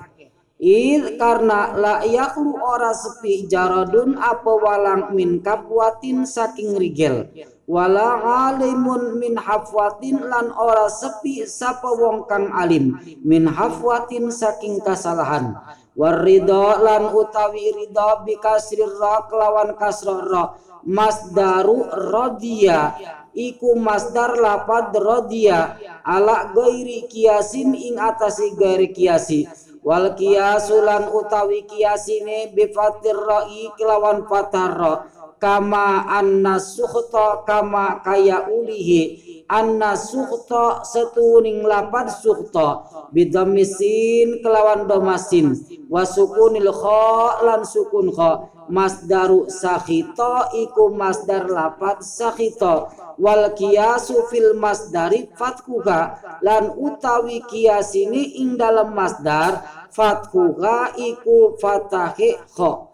[0.61, 7.27] Il karena la yaklu ora sepi jaradun apa walang min kapwatin saking rigel.
[7.71, 8.19] Wala
[8.51, 15.55] alimun min hafwatin lan ora sepi sapa wong kang alim min hafwatin saking kesalahan.
[15.95, 20.51] Warridho lan utawi ridho bikasrir ra kelawan kasro ra.
[20.83, 22.91] Masdaru rodia
[23.31, 29.47] iku masdar lapad rodia ala gairi kiasin ing atasi gairi kiasi.
[29.79, 34.93] Wal kiasulan utawi kiasine bifatir ra'i kelawan fatar ra
[35.41, 45.57] kama anna sukhta kama kaya ulihi anna sukhta setuning lapad sukhta bidamisin kelawan domasin
[45.89, 55.25] wasukunil kha lan sukun kha masdaru sakhito iku masdar lapat sakhito wal kiasu fil masdari
[55.33, 62.90] fatkuha lan utawi kias ini ing dalam masdar fatkuha iku fatahe kho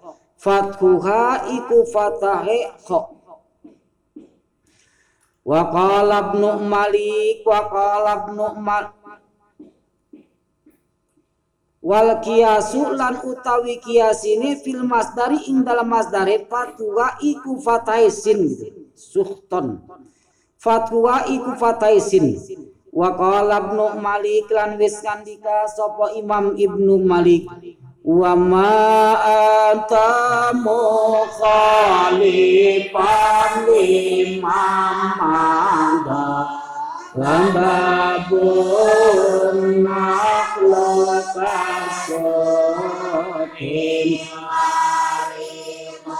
[0.48, 3.00] fatkuha iku fatahe kho
[5.44, 6.32] wa qala
[6.64, 8.14] malik wa qala
[8.56, 8.96] malik
[11.84, 18.88] wal kiasu lan utawi kias ini fil masdari ing dalam masdare fatwa iku fataisin gitu.
[18.98, 19.84] Suhton.
[20.58, 22.40] Fatwa iku fataisin
[22.92, 27.46] wa qala ibnu malik lan wis ngandika sapa imam ibnu malik
[28.08, 29.18] وما
[29.72, 29.94] أنت
[30.54, 31.58] مخالفا
[33.68, 34.64] لما
[35.22, 36.46] مدى
[37.16, 38.30] لباب
[39.84, 41.22] نحلة
[43.58, 44.47] سكينة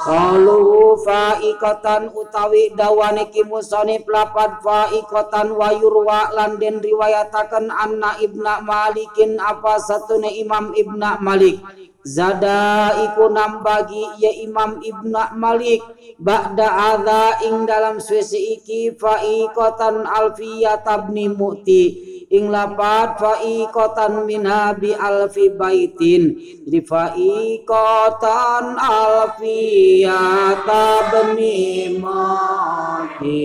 [0.08, 10.32] Kalu faikatan utawi dawane kimusoni pelapad faikatan wayurwa landen riwayatakan anna ibna malikin apa satune
[10.32, 11.60] imam ibna malik
[12.08, 15.84] Zada iku nambagi ya Imam Ibnu Malik
[16.16, 22.16] ba'da adza ing dalam suwesi iki faiqatan alfiyat tabni mu'ti.
[22.32, 26.40] Ing lapat faiqatan minha bi alfi baitin.
[26.64, 33.40] Jadi faiqatan alfiyat tabni mu'ti.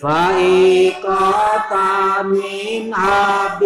[0.00, 1.04] Faiqatan
[2.32, 3.60] minha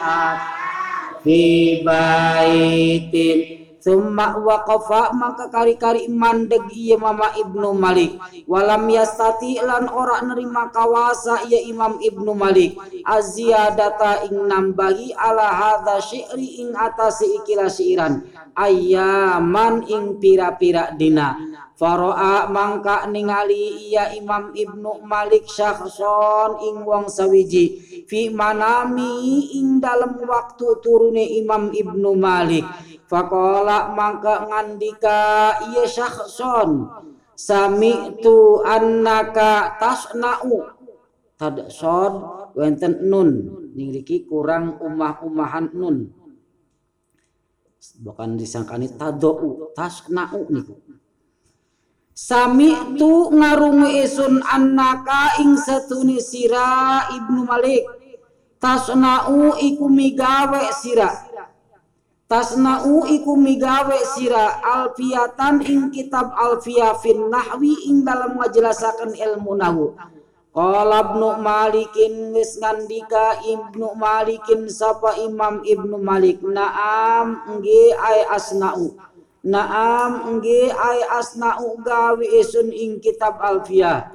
[0.00, 8.18] alfi baitin Summa waqafa maka kari-kari mandeg iya mama ibnu Malik.
[8.50, 12.74] Walam yastati lan ora nerima kawasa iya Imam ibnu Malik.
[13.06, 18.26] Aziyadata ing nambahi ala hadza syi'ri ing atase ikilah syiran
[18.56, 21.38] ayaman ing pira-pira dina
[21.76, 27.76] Faro'a mangka ningali iya Imam Ibnu Malik syakhson ing wong sawiji.
[28.08, 32.64] Fi manami ing dalam waktu turune Imam Ibnu Malik.
[33.04, 35.20] Fakola mangka ngandika
[35.68, 36.88] iya syakhson
[37.36, 40.72] sami tu annaka tasna'u.
[41.36, 42.24] Tad sod
[42.56, 46.08] wenten nun ningriki kurang umah-umahan nun.
[48.00, 50.85] Bukan disangkani tado'u tasna'u niku
[52.16, 57.84] Sami tu ngarungi isun annaka ing satuni sira ibnu Malik
[58.56, 61.12] tasna'u iku migawe sira
[62.26, 69.94] Tasna'u iku migawe sira alfiatan ing kitab alfiyah fin nahwi ing dalam ngajelasaken ilmu nahwu.
[70.50, 78.90] Qala Ibnu Malikin wis ngandika Ibnu Malikin sapa Imam Ibnu Malik naam nggih ay asna'u.
[79.46, 84.10] Naam nggih ay asna'u gawe isun ing kitab alfiyah.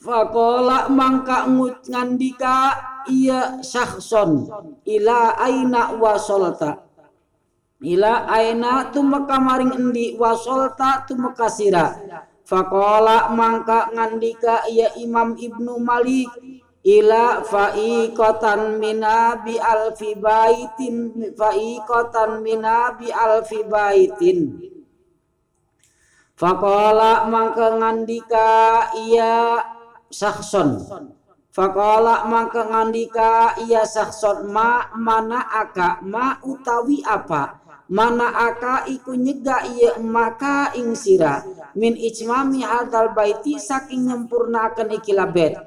[0.00, 2.72] Fakola mangka ngut ngandika
[3.06, 4.48] iya syakhson
[4.88, 6.88] ila aina wasolta
[7.84, 12.00] ila aina tumeka maring endi wasolta tumeka sira
[12.48, 16.32] Fakola mangka ngandika iya Imam Ibnu Malik
[16.84, 20.96] ila fa'iqatan mina bi alfi baitin
[21.36, 24.40] fa'iqatan mina bi alfi baitin.
[26.40, 28.48] Fakola mangka ngandika
[28.96, 29.60] iya
[30.08, 30.80] Sakson
[31.50, 33.82] Faqala mangka ngandika iya
[34.46, 35.98] ma mana aka?
[36.06, 37.58] Ma utawi apa?
[37.90, 41.42] Mana aka iku nyega iya maka ing sira
[41.74, 45.58] min ijmami hadal baiti saking nyempurnakan ikilabet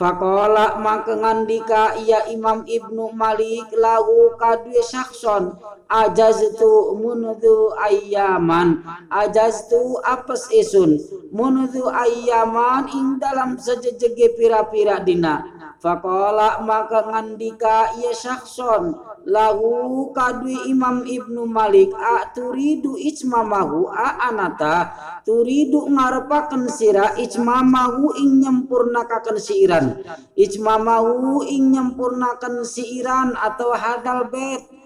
[0.00, 5.52] Fakola maka ngandika iya Imam Ibnu Malik lahu kadue syakson.
[5.92, 8.80] Ajaztu munudhu ayyaman.
[9.12, 10.96] Ajaztu apes isun
[11.28, 15.44] munudhu ayyaman ing dalam sejejege pira-pira dina
[15.80, 24.92] Fakola maka ngandika iya syakson lahu kadui Imam Ibnu Malik a turidu ijmamahu a anata
[25.24, 30.04] turidu ngarepaken sira ijmamahu ing nyempurnakaken siiran.
[30.36, 34.79] Ijmamahu ing nyempurnakan siiran atau hadal bet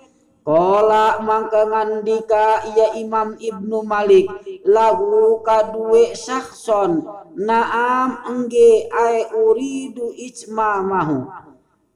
[0.44, 4.28] Kola mangka ngandika iya Imam Ibnu Malik.
[4.68, 7.00] Lahu kadue syakson
[7.32, 11.24] naam engge ai uridu ijmamahu.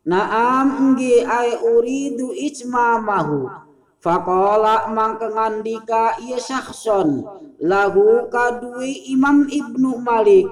[0.09, 3.53] Naam engge ai uridu ijmamahu.
[4.01, 7.29] Fakola mangka ngandika iya syakson
[7.61, 10.49] lahu kadue Imam Ibnu Malik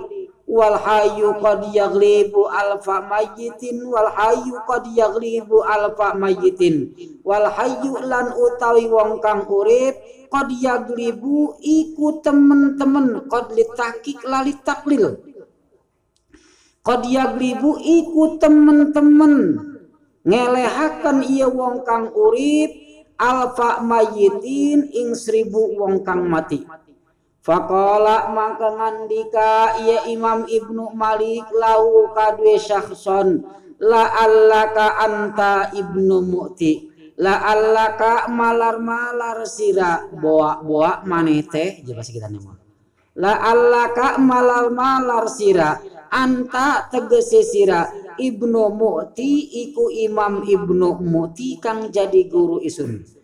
[0.46, 6.94] wal hayyu qad yaghlibu alfa mayyitin wal hayyu qad yaghlibu alfa mayyitin.
[7.26, 9.98] Wal hayyu lan utawi wong kang urip
[10.30, 15.18] qad yaghlibu iku temen-temen qad litakik lali taklil
[16.86, 19.34] qad yaghlibu iku temen-temen
[20.26, 22.70] ngelehaken iya wong kang urip
[23.18, 26.62] alfa mayyitin ing seribu wong kang mati
[27.46, 33.38] Fakola mangka ngandika iya Imam Ibnu Malik lau kadwe syakhson
[33.78, 36.90] la allaka anta Ibnu Mu'ti.
[37.22, 42.42] La allaka malar-malar sira boa-boa manete jelas kita nih
[43.16, 45.80] la allaka malar-malar sira
[46.12, 47.88] anta tegese sira
[48.20, 53.15] Ibnu Mu'ti iku Imam Ibnu Mu'ti kang jadi guru isun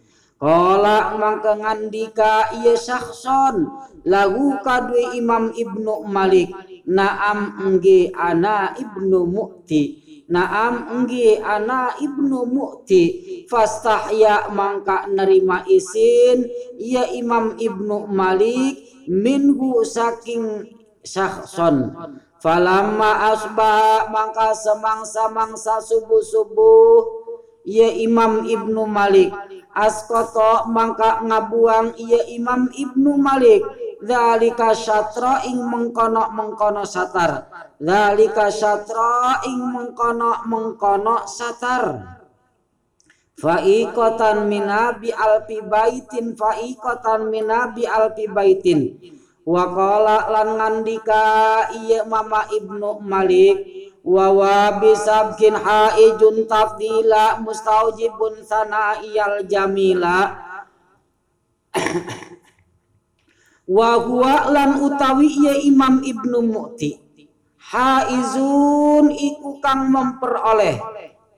[0.42, 3.62] Kala mangka ngandika iya syakhson
[4.02, 6.50] lagu kadwe Imam Ibnu Malik
[6.82, 9.82] naam engge ana Ibnu Mu'ti
[10.26, 13.02] naam engge ana Ibnu Mu'ti
[13.46, 20.66] fastahya mangka nerima isin ya Imam Ibnu Malik minhu saking
[21.06, 21.94] syakhson
[22.42, 27.22] falamma asbah mangka semangsa-mangsa subuh-subuh
[27.62, 29.30] ya Imam Ibnu Malik
[29.74, 33.64] askoto mangka ngabuang iya Imam Ibnu Malik.
[34.02, 37.46] Zalika syatra ing mengkono mengkono satar.
[37.78, 42.12] Zalika syatra ing mengkono mengkono satar
[43.42, 49.02] Fa'ikotan minabi alfi baitin Fa'ikotan minabi alfi baitin.
[49.42, 51.24] Wakala lan ngandika
[51.74, 58.42] iya mama Ibnu Malik wa bisabkin haijun tafdila mustaujibun
[59.06, 60.18] iyal jamila.
[63.62, 66.98] Wa huwa lan utawi ya Imam Ibnu Mu'ti.
[67.72, 70.76] Haizun iku kang memperoleh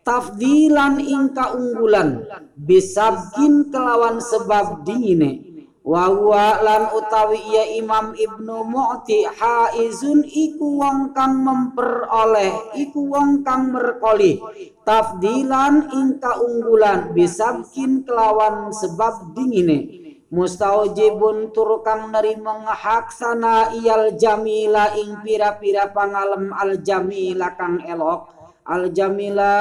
[0.02, 2.24] tafdilan ing kaunggulan.
[2.58, 5.53] Bisabkin kelawan sebab dingine
[5.84, 13.44] wa huwa lan utawi ya Imam Ibnu Mu'ti haizun iku wong kang memperoleh iku wong
[13.44, 14.40] kang merkoli.
[14.84, 20.02] Tafdilan ing kaunggulan bisabkin kelawan sebab dingine.
[20.32, 28.32] Mustaujibun tur kang nerima ngahaksana iyal jamila ing pira-pira pangalem al jamila kang elok.
[28.64, 29.52] Al jamila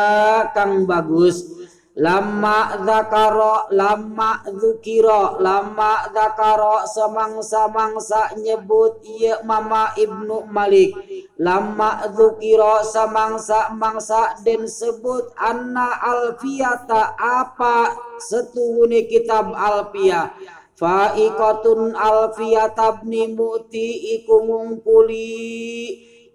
[0.55, 1.62] kang bagus
[1.93, 10.97] lama zakaro lama zukiro lama zakaro semangsa mangsa nyebut iya mama ibnu malik.
[11.37, 20.33] Lama zukiro semangsa mangsa dan sebut anna alfiyata apa setuhuni kitab alfiyah.
[20.73, 24.41] Faikotun alfiyata bni muti iku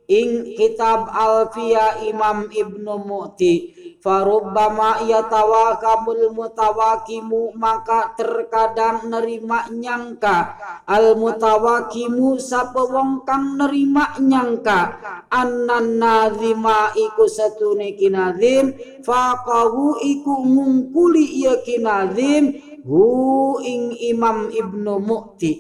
[0.09, 10.57] ing kitab alfiyah imam ibnu muti farubbama yatawakamul mutawakimu maka terkadang nerima nyangka.
[10.89, 14.97] Al mutawakimu sapa wong kang nerima nyangka?
[15.29, 18.73] Annan nazima iku satune kinazim
[19.05, 22.57] faqahu iku ngungkuli ya kinazim
[22.89, 25.53] hu ing imam ibnu mu'ti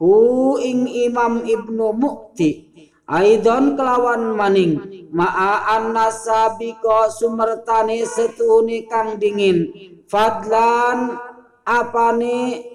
[0.00, 2.61] hu ing imam ibnu mu'ti
[3.10, 4.78] Aidon kelawan maning.
[5.12, 9.68] Ma'aan nasabiko sumertane setuni kang dingin.
[10.08, 11.18] Fadlan
[11.66, 12.71] apane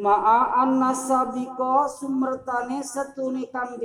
[0.00, 3.76] Ma'an nasabiko sumertane setuni kang.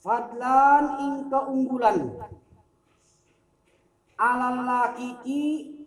[0.00, 1.98] Fadlan ing keunggulan.
[4.16, 5.77] Alal lakiki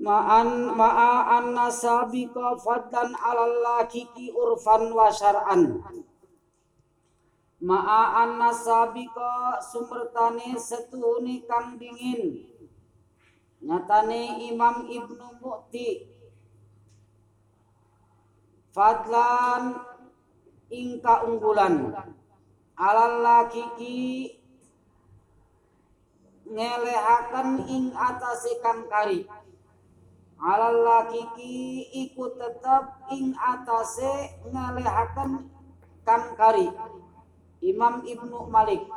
[0.00, 5.84] ma'an ma'an nasabiqa fadlan alal lakiki urfan wa syar'an.
[7.60, 12.48] Ma'an nasabiqa sumbertane setuni kang dingin.
[13.60, 16.08] Nyatane Imam Ibnu Mu'ti.
[18.72, 19.76] Fadlan
[20.72, 21.92] ingka unggulan
[22.80, 24.32] alal lakiki
[26.48, 29.28] ngelehaken ing atase kang kari
[30.40, 35.52] alal lakiki iku tetap ing atase ngalehaken
[36.02, 36.68] kang kari.
[37.60, 38.88] Imam Ibnu Malik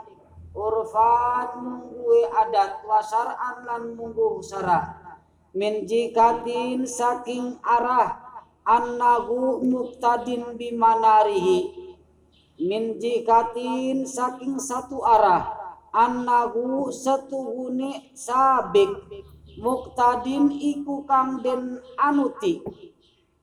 [0.56, 5.04] urfan mungguwe adat wasar'an lan munggu sara
[5.52, 8.24] min jikatin saking arah
[8.64, 11.74] annahu muktadin bimanarihi
[12.62, 15.52] min jikatin saking satu arah
[15.92, 18.94] annahu setuhune sabik
[19.60, 22.62] muktadin iku kang den anuti.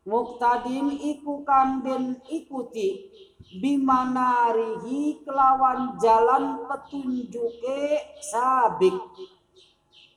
[0.06, 3.10] Muktadin iku kang den ikuti.
[3.50, 8.94] Bimanarihi kelawan jalan petunjuke sabik.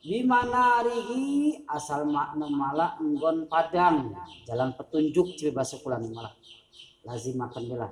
[0.04, 4.14] Bimanarihi asal makna malah enggon padang.
[4.46, 6.34] Jalan petunjuk coba bahasa kulan malah.
[7.04, 7.88] Lazim makan bela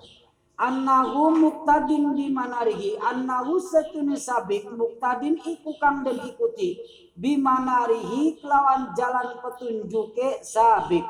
[0.62, 6.78] annahu muktadin bimanarihi annahu setune sabik muktadin iku kang den ikuti.
[7.12, 11.04] Bimanarihi kelawan jalan petunjuke sabik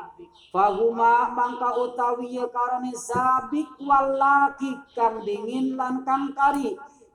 [0.51, 6.73] fahuma mangka utawi ya karane sabik walaki kang dingin lan kang kari.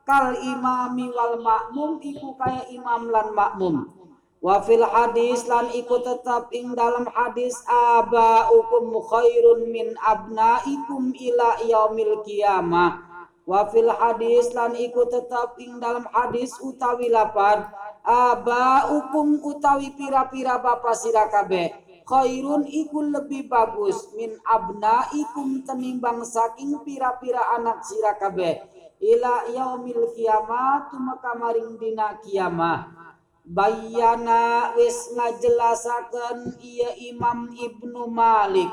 [0.09, 3.98] Kal imami wal makmum iku kaya imam lan makmum
[4.39, 11.59] wa fil hadis lan iku tetap ing dalam hadis aba ukum khairun min abnaikum ila
[11.67, 13.03] yaumil qiyamah.
[13.49, 17.67] Wa fil hadis lan iku tetap ing dalam hadis utawi lapan
[18.07, 21.75] aba ukum utawi pira-pira bapak sira kabeh.
[22.09, 28.65] Khairun iku lebih bagus min abna ikum tenimbang saking pira-pira anak sira kabeh.
[28.99, 32.99] Ila yaumil kiamat tumeka maring dina kiamah
[33.49, 38.69] bayana wis ngajelasaken iya Imam Ibnu Malik.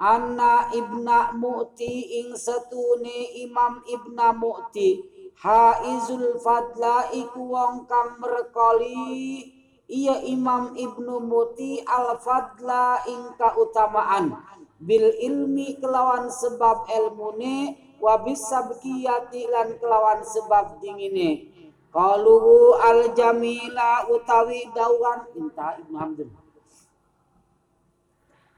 [0.00, 5.20] Anna ibna mu'ti ing setune Imam Ibna mu'ti.
[5.40, 9.40] Haizul Fadla iku wong kang merekoli
[9.88, 14.36] iya Imam Ibnu Muti Al Fadla ing kautamaan.
[14.80, 21.59] Bil ilmi kelawan sebab ilmune wa bisabqiyati lan kelawan sebab dingine
[21.90, 25.26] qaluhu al jamila utawi dawan.
[25.34, 26.30] Inta Ibnu Hamdun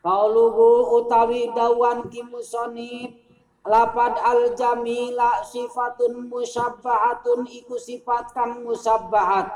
[0.02, 3.22] Qauluhu utawi dawan ki musonib.
[3.62, 9.46] Lapad al jamila sifatun musabbahatun iku sifat kang musabbahat.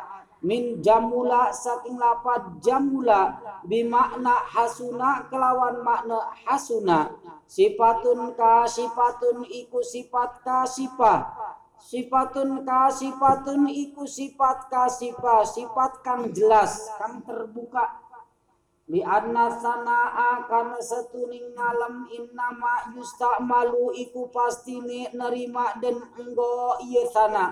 [0.46, 3.34] Min jamula saking lapad jamula
[3.66, 7.10] bimakna hasuna kelawan makna hasuna.
[7.50, 8.38] Sifatun
[8.70, 11.26] sifatun iku sifat kasifah
[11.80, 18.02] sifatun sifatun iku sifat kasifah sifat kang jelas kang terbuka.
[18.86, 27.50] Li anna sanaa kana setuning ngalem innama yustamalu iku pastine nerima dan enggo iya sana.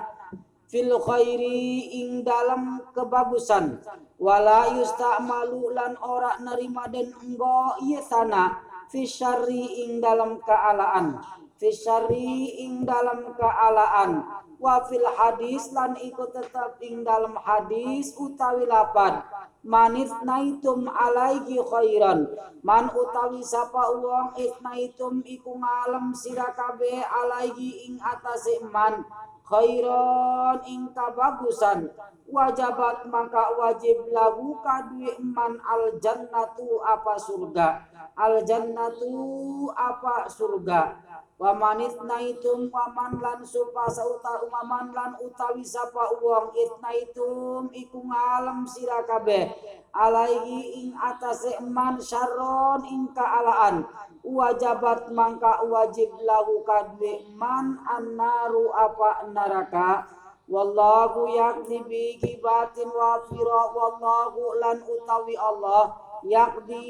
[0.71, 3.83] Fil khairi ing dalam kebagusan.
[4.19, 8.63] Wala yustamalu lan ora nerima dan enggo iya sana.
[8.87, 11.19] Fi syarri ing dalam kealaan
[11.59, 14.27] fi syarri ing dalam kealaan.
[14.59, 19.21] Wa fil hadis lan iku tetap ing dalam hadis utawi lapan.
[19.65, 22.29] Manit naitum alaihi khairan.
[22.65, 29.05] Man utawi sapa uang itnaitum iku ngalem sira kabeh alaihi ing atase man.
[29.45, 31.93] Khairan ing kabagusan.
[32.25, 37.85] Wajabat maka wajib lagu kadue man al jannatu apa surga?
[38.17, 41.04] Al jannatu apa surga
[41.35, 48.63] wamanit naitum waman lan supa sauta waman lan utawi sapa uang it naitum iku ngalam
[48.63, 49.51] sira kabeh.
[49.95, 53.87] Alaihi ing atase man syarron ing kaalaan
[54.23, 60.07] wajabat mangka wajib lahu kadwe man annaru apa neraka.
[60.45, 66.85] Wallahu yakni bi kibatin wafira wallahu lan utawi Allah yakdi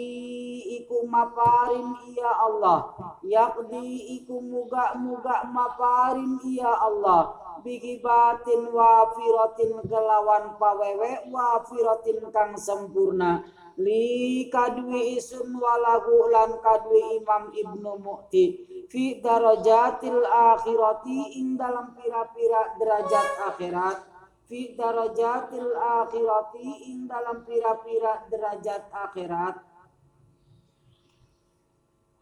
[0.82, 2.94] iku maparin iya Allah.
[3.20, 13.40] Yakdi iku muga muga maparin iya Allah bigibatin wafiratin kelawan pawewe wafiratin kang sempurna.
[13.74, 18.44] Li kadwi isun walagu lan kadwi imam ibnu mukti.
[18.86, 24.13] Fi darajatil akhirati ing dalam pira-pira derajat akhirat
[24.44, 29.56] fi darajatil akhirati ing dalam pira-pira derajat akhirat.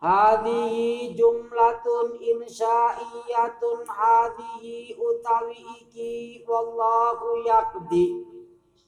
[0.02, 8.26] Hadihi jumlatun insya'iyatun hadihi utawi iki wallahu yakdi.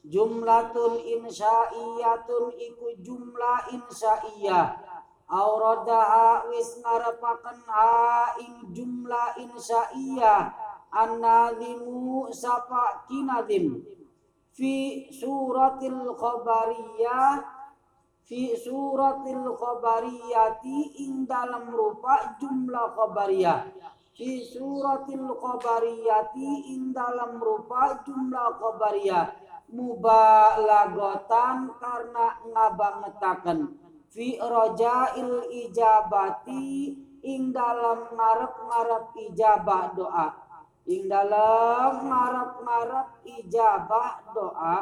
[0.03, 4.66] Jumlatun insya'iyatun iku jumlah insya'iyah.
[5.30, 10.63] Auradaha wis ngarepaken ha ing jumlah insya'iyah
[10.95, 13.82] an-nazimu sapa kinadim.
[14.55, 17.42] Fi suratil khabariyah
[18.22, 23.66] fi suratil khabariyati ing dalam rupa jumlah khabariyah
[24.14, 29.34] fi suratil khabariyati ing dalam rupa jumlah khabariyah
[29.74, 33.74] mubalagotan karena ngabangetaken.
[34.14, 36.95] Fi rojail ijabati
[37.26, 40.43] ing dalam ngarep-ngarep ijabah doa
[40.85, 44.76] ing dalam ngarap-ngarap ijabah doa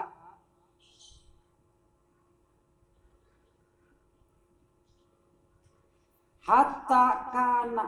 [6.42, 7.86] hatta kana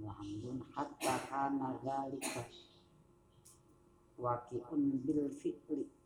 [0.00, 2.42] Alhamdulillah hatta kana zalika
[4.18, 5.99] waqi'un bil fi'li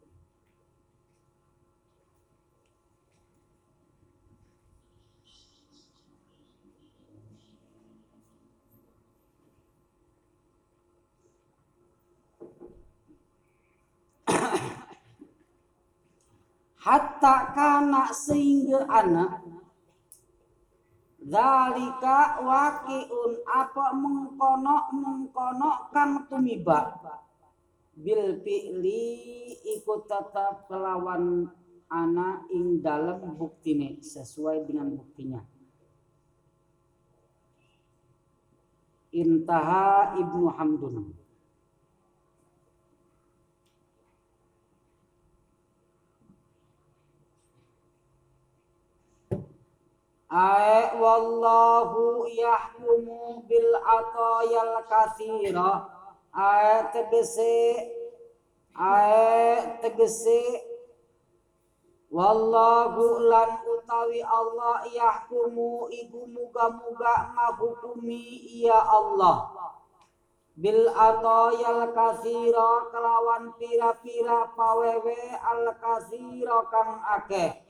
[16.85, 19.41] hatta kana sehingga anak
[21.24, 27.01] Zalika wakiun apa mengkono mengkono kang tumiba
[27.97, 29.01] bil fi'li
[29.64, 31.49] ikut tetap kelawan
[31.89, 35.41] anak ing dalam buktine sesuai dengan buktinya.
[39.14, 41.24] Intaha Ibnu Hamdun.
[50.35, 55.87] Ay wallahu yahkumu bil atayal kathira
[56.35, 57.78] ay tegese
[58.74, 60.43] ay tegese.
[62.14, 69.55] Wallahu lan utawi Allah yahkumu iku muga-muga ngahukumi iya Allah.
[70.59, 77.64] Bil atayal kathira kelawan pira-pira pawewe al kathira kang akeh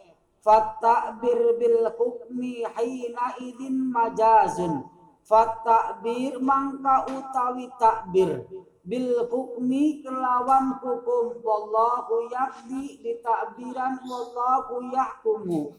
[0.44, 4.84] Fattakbir bil hukmi hina idin majazun.
[5.24, 8.44] Fattakbir mangka utawi takbir.
[8.84, 11.40] Bil hukmi kelawan hukum.
[11.40, 15.72] Wallahu yakdi ditakbiran wallahu yahkumu.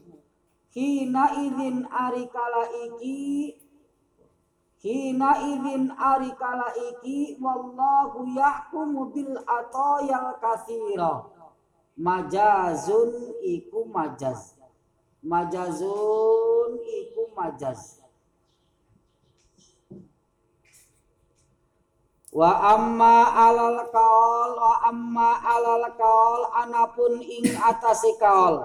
[0.74, 3.62] Hina idin arikala iki
[4.82, 11.30] Hina idin arikala iki wallahu yahkumu bil atoyal kathira.
[12.02, 14.55] Majazun iku majaz
[15.26, 17.98] majazun iku majaz.
[22.36, 28.60] Wa amma alal kaul wa amma alal kaul anapun ing atase kaul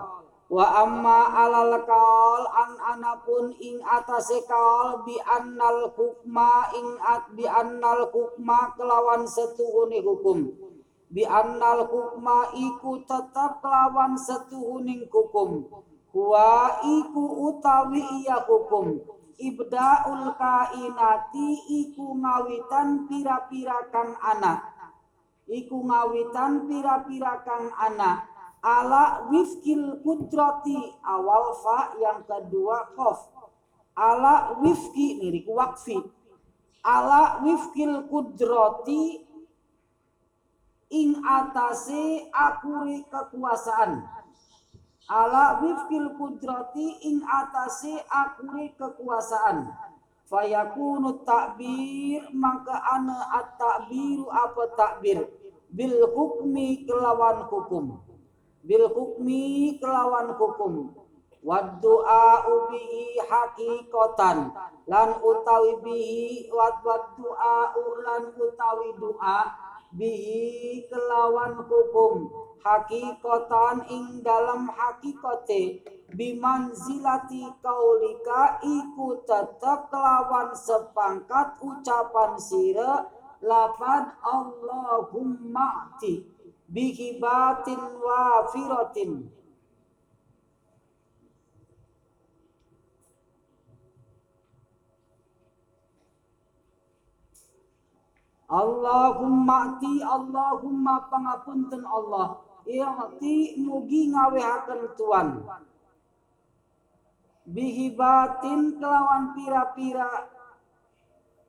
[0.50, 7.46] wa amma alal kaul an anapun ing atase kaul bi annal hukma ing at bi
[7.46, 10.50] annal hukma kelawan setuhune hukum.
[11.14, 15.70] Bi annal hukma iku tetap kelawan setuhuning hukum
[16.10, 18.98] Huwa iku utawi iya hukum.
[19.38, 21.48] Ibdaul kainati
[21.80, 24.74] iku ngawitan pira-pira kang anak.
[25.46, 28.26] Iku ngawitan pira-pira kang anak.
[28.60, 33.30] Ala wifkil kudrati awal fa yang kedua kof.
[33.96, 35.96] Ala wifki nirik wakfi.
[36.84, 39.24] Ala wifkil kudrati
[40.90, 44.19] ing atase akuri kekuasaan
[45.10, 49.74] ala wifkil kudrati ing atase akuri kekuasaan.
[50.30, 55.26] Fayakunu takbir maka ana at-takbiru apa takbir?
[55.74, 57.98] Bil hukmi kelawan hukum.
[58.62, 60.94] Bil hukmi kelawan hukum.
[61.42, 64.54] Wad du'a bihi haqiqatan
[64.86, 66.84] lan utawi bihi wad
[67.16, 67.72] du'a
[68.06, 69.38] lan utawi doa
[69.90, 72.30] bihi kelawan hukum
[72.62, 75.82] hakikatan ing dalam hakikate
[76.14, 83.08] bimanzilati kaulika iku tetep kelawan sepangkat ucapan sira
[83.40, 86.22] lafad Allahumma ti
[86.68, 89.39] bihibatin wafiratin
[98.50, 102.42] Allahumma ti Allahumma pangapunten Allah.
[102.66, 105.42] Iati mugi ngawehaken tuan
[107.48, 110.06] Bihibatin kelawan pira-pira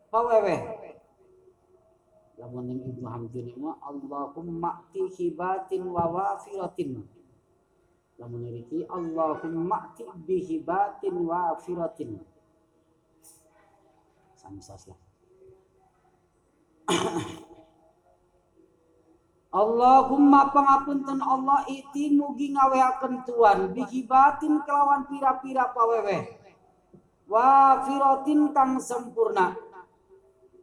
[0.08, 0.56] pawewe
[2.40, 7.06] Lamun ning Ibnu Hamdun mah Allahumma ti hibatin wa wafiratin.
[8.18, 12.18] Lamun iki Allahumma ti bihibatin wa wafiratin.
[14.34, 15.11] Sami saslah
[19.52, 26.40] Allahumma pangapunten Allah iti mugi ngaweaken tuan bihibatin kelawan pira-pira pawewe
[27.28, 29.56] wa firotin kang sempurna.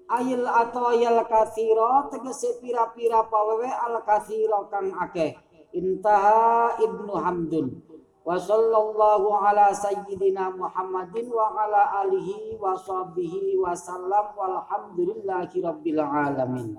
[0.09, 5.37] Ayil atoyal kathiro tegese pira-pira pawewe al kathiro kang akeh.
[5.77, 7.88] Intaha ibnu hamdun.
[8.29, 16.77] Wa sallallahu ala sayyidina muhammadin wa ala alihi wa sahbihi wa sallam walhamdulillahi rabbil alamin.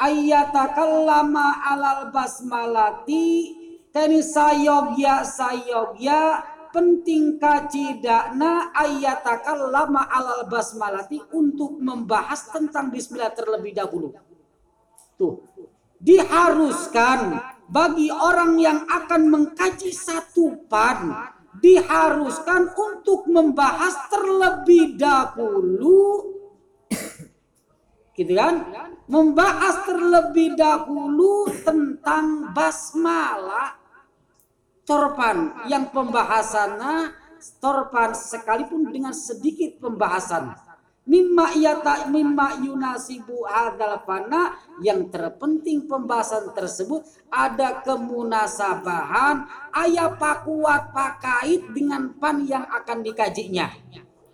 [0.00, 3.56] ayatakallama alal basmalati
[3.94, 14.10] teni sayogya sayogya penting kacidakna ayatakal lama alal basmalati untuk membahas tentang bismillah terlebih dahulu.
[15.24, 15.40] Tuh,
[16.04, 21.32] diharuskan bagi orang yang akan mengkaji satu pan
[21.64, 26.28] diharuskan untuk membahas terlebih dahulu
[28.12, 28.68] gitu kan?
[29.08, 33.80] Membahas terlebih dahulu tentang basmalah
[34.84, 37.16] torpan yang pembahasannya
[37.64, 40.52] torpan sekalipun dengan sedikit pembahasan
[41.04, 44.56] mimma yata mimma yunasibu hadal fana.
[44.82, 49.46] Yang terpenting pembahasan tersebut ada kemunasabahan.
[49.70, 53.70] Ayat pakuat pakait dengan pan yang akan dikajinya.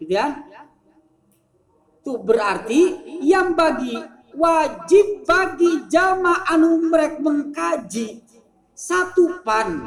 [0.00, 0.48] Gitu kan?
[2.00, 2.80] Itu berarti
[3.20, 3.92] yang bagi
[4.32, 8.24] wajib bagi jama anu merek mengkaji.
[8.72, 9.84] Satu pan.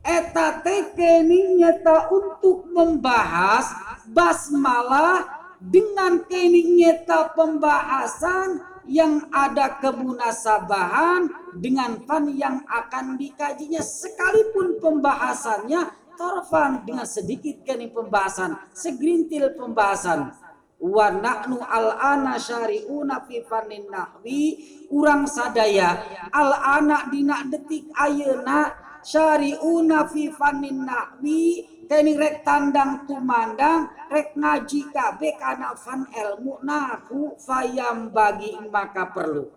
[0.00, 3.68] Eta kening nyata untuk membahas
[4.08, 11.28] basmalah dengan kening nyata pembahasan yang ada kemunasabahan
[11.60, 20.32] dengan fan yang akan dikajinya sekalipun pembahasannya torfan dengan sedikit kening pembahasan segerintil pembahasan.
[20.80, 24.56] Wa nahnu al ana syari'una fi fannin nahwi
[24.88, 26.00] urang sadaya
[26.32, 28.72] al ana dina detik ayeuna
[29.04, 37.34] syari'una fi fannin nahwi teni rek tandang tumandang rek ngaji kabe kana fan ilmu nahu
[37.34, 39.50] fayam bagi maka perlu.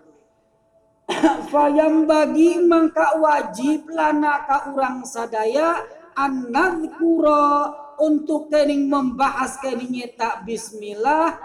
[1.51, 5.83] Fayam bagi maka wajib lana ka urang sadaya
[6.15, 6.47] an
[7.99, 11.37] untuk kening membahas kening nyeta bismillah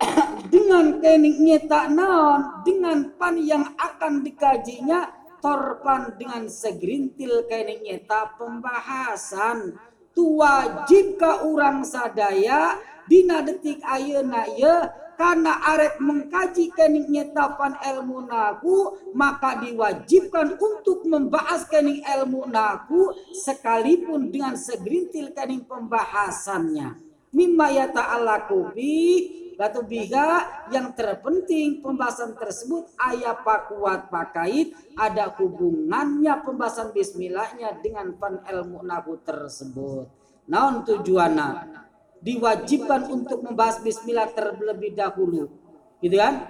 [0.52, 9.74] dengan kening nyeta naon dengan pan yang akan dikajinya torpan dengan segerintil kene nyeta pembahasan.
[10.12, 14.76] Tu wajib ka urang sadaya dina detik ayeuna ye
[15.18, 24.30] karena arek mengkaji kening nyetapan ilmu naku maka diwajibkan untuk membahas kening ilmu naku sekalipun
[24.30, 26.98] dengan segerintil kening pembahasannya.
[27.34, 35.34] Mimma ya ta'ala kubi Batu biga yang terpenting pembahasan tersebut ayat pak kuat pakait ada
[35.34, 40.06] hubungannya pembahasan bismillahnya dengan pan ilmu naku tersebut.
[40.46, 41.74] Naon tujuannya?
[42.22, 45.50] Diwajibkan untuk membahas bismillah terlebih dahulu.
[45.98, 46.46] Gitu kan?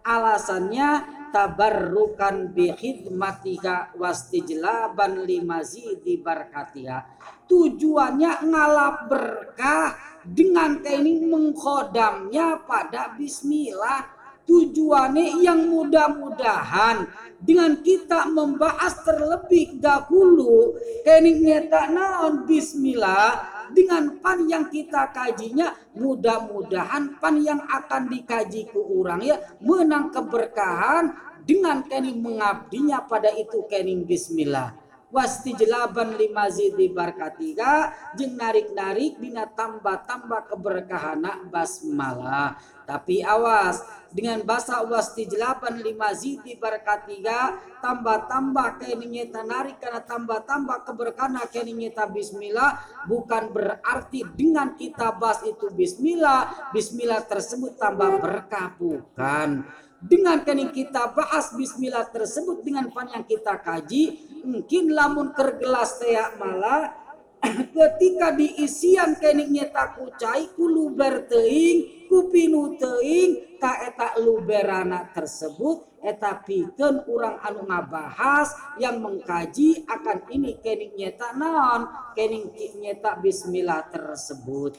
[0.00, 0.88] Alasannya
[1.30, 6.98] tabarrukan bi khidmatika wastijlaban limazidi barkatiha.
[7.46, 9.94] Tujuannya ngalap berkah
[10.26, 14.16] dengan ini mengkodamnya pada bismillah
[14.46, 17.10] tujuannya yang mudah-mudahan
[17.42, 27.18] dengan kita membahas terlebih dahulu keningnya tak naon bismillah dengan pan yang kita kajinya mudah-mudahan
[27.18, 31.14] pan yang akan dikaji ke orang ya menang keberkahan
[31.46, 34.74] dengan kening mengabdinya pada itu kening bismillah.
[35.06, 43.82] Wasti jelaban lima zidi barkatiga jeng narik-narik bina tambah-tambah keberkahana basmalah tapi awas
[44.14, 52.80] dengan bahasa wasti jelaban lima zidi barkatiga tambah-tambah keningnya narik karena tambah-tambah keberkahan keningnya bismillah
[53.04, 59.66] bukan berarti dengan kita bahas itu bismillah bismillah tersebut tambah berkah bukan.
[59.96, 66.36] Dengan kening kita bahas bismillah tersebut dengan pan yang kita kaji mungkin lamun kergelas teak
[66.36, 67.05] malah
[67.44, 77.04] ketika diisian kening nyeta kucai kulu berteing kupinu teing ka eta luberana tersebut eta pikeun
[77.10, 82.50] urang anu ngabahas yang mengkaji akan ini kening nyeta naon kening
[82.80, 84.78] nyeta bismillah tersebut.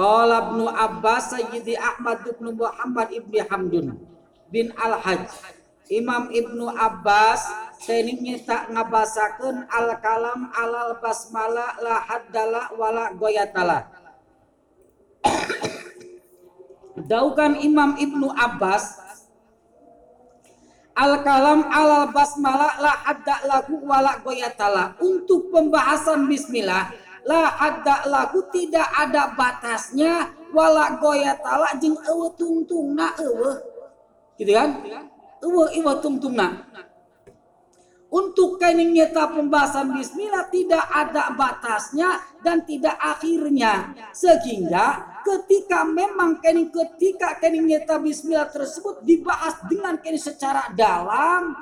[0.00, 4.00] Qala Ibnu Abbas Sayyidi Ahmad bin Muhammad ibni Hamdun
[4.48, 5.28] bin Al-Hajj.
[5.92, 13.88] Imam Ibnu Abbas seningnya tak ngabasakan al kalam alal basmala la haddala wala goyatala.
[17.00, 19.00] Daukan Imam Ibnu Abbas
[20.92, 25.00] al kalam alal basmala la hadda lagu wala goyatala.
[25.00, 26.92] Untuk pembahasan bismillah
[27.24, 33.56] la ada lagu tidak ada batasnya wala goyatala jeng ewe tungtung na ewe
[34.36, 34.84] gitu kan?
[35.40, 36.68] Ewe ewe tungtung na
[38.10, 43.94] untuk kening nyata pembahasan bismillah tidak ada batasnya dan tidak akhirnya.
[44.10, 51.54] Sehingga ketika memang kening ketika kening nyata bismillah tersebut dibahas dengan kening secara dalam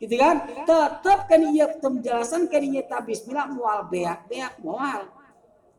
[0.00, 0.64] gitu kan?
[0.64, 5.12] Tetap kan iya penjelasan kan iya bismillah mual beak beak mual.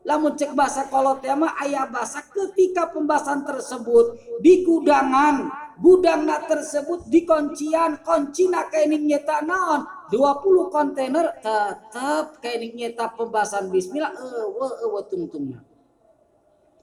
[0.03, 7.25] Lamun cek bahasa kolot tema ayah bahasa ketika pembahasan tersebut di gudangan gudangna tersebut di
[7.25, 9.85] kuncian kuncina kaining nyeta naon?
[10.11, 14.13] 20 kontainer tetap kaining nyeta pembahasan bismillah.
[14.13, 15.63] Ewe ewe tungtungnya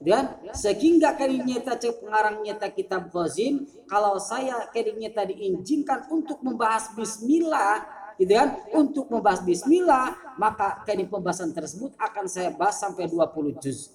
[0.01, 6.41] dan sehingga kali nyata cek pengarang nyata kitab Ghazin kalau saya kali nyata diizinkan untuk
[6.41, 7.85] membahas bismillah
[8.17, 8.49] gitu kan?
[8.73, 13.93] Untuk membahas bismillah maka kali pembahasan tersebut akan saya bahas sampai 20 juz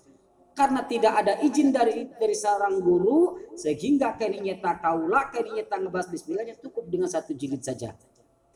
[0.57, 6.09] karena tidak ada izin dari dari seorang guru sehingga kali nyata kaula kali nyata ngebahas
[6.09, 7.93] bismillahnya cukup dengan satu jilid saja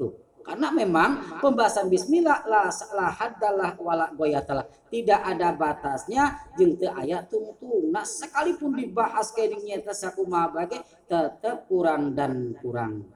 [0.00, 4.64] tuh karena memang pembahasan bismillah la la haddalah wala goyatalah.
[4.90, 7.92] Tidak ada batasnya jeung teu aya tungtung.
[7.92, 13.06] Nah, sekalipun dibahas kening nyata sakumaha bage tetap kurang dan kurang.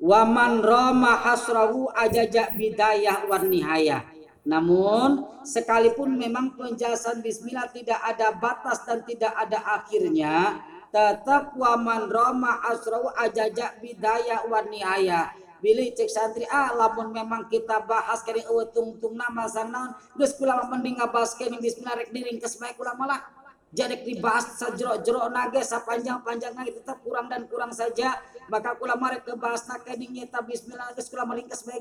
[0.00, 4.02] Waman roma hasrahu ajaja bidayah wan nihayah.
[4.44, 10.60] Namun sekalipun memang penjelasan bismillah tidak ada batas dan tidak ada akhirnya,
[10.92, 15.32] tetap waman roma asrau ajaja bidaya wa nihaya.
[15.64, 20.60] Bilih cek santri ah lamun memang kita bahas kali eueuh tungtung nama sanaon geus kula
[20.68, 23.24] mending ngabahas kene bismillah rek diring ke bae kula malah
[23.72, 28.12] jadi dibahas sajero-jero nage sapanjang-panjang nage tetap kurang dan kurang saja.
[28.52, 31.80] Maka kula marek ke bahas kene nyata bismillah geus kula meringkes bae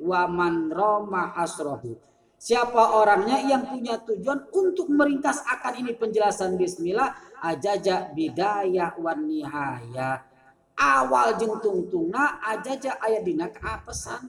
[0.00, 1.98] waman roma asrohu
[2.42, 10.26] Siapa orangnya yang punya tujuan untuk meringkas akan ini penjelasan bismillah ajaja bidayah wan nihaya
[10.74, 14.26] awal jeng tungtungna ajaja ayat dina keapesan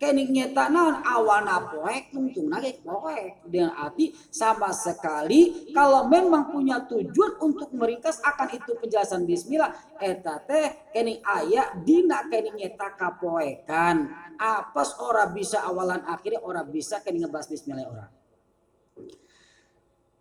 [0.00, 6.80] kening nyeta naon awana poek untung nage poek dengan arti sama sekali kalau memang punya
[6.88, 9.76] tujuan untuk meringkas akan itu penjelasan bismillah.
[10.00, 14.08] Eta teh kening ayat dina kening nyeta kapoekan.
[14.40, 18.06] Apes ora bisa awalan akhirnya ora bisa kening ngebahas bismillah ora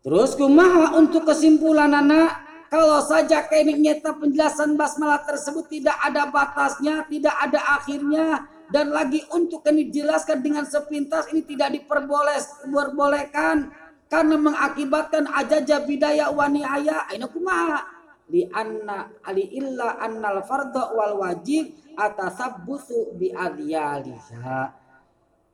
[0.04, 2.36] terus kumaha untuk kesimpulan anak
[2.68, 9.26] kalau saja kening nyeta penjelasan basmalah tersebut tidak ada batasnya tidak ada akhirnya dan lagi
[9.34, 13.72] untuk ini dijelaskan dengan sepintas ini tidak diperbolehkan.
[14.10, 17.86] Karena mengakibatkan ajaja bidaya wani aya ini kumaha
[18.30, 24.74] li anna ali illa annal fardhu wal wajib atasabbusu bi adyaliha.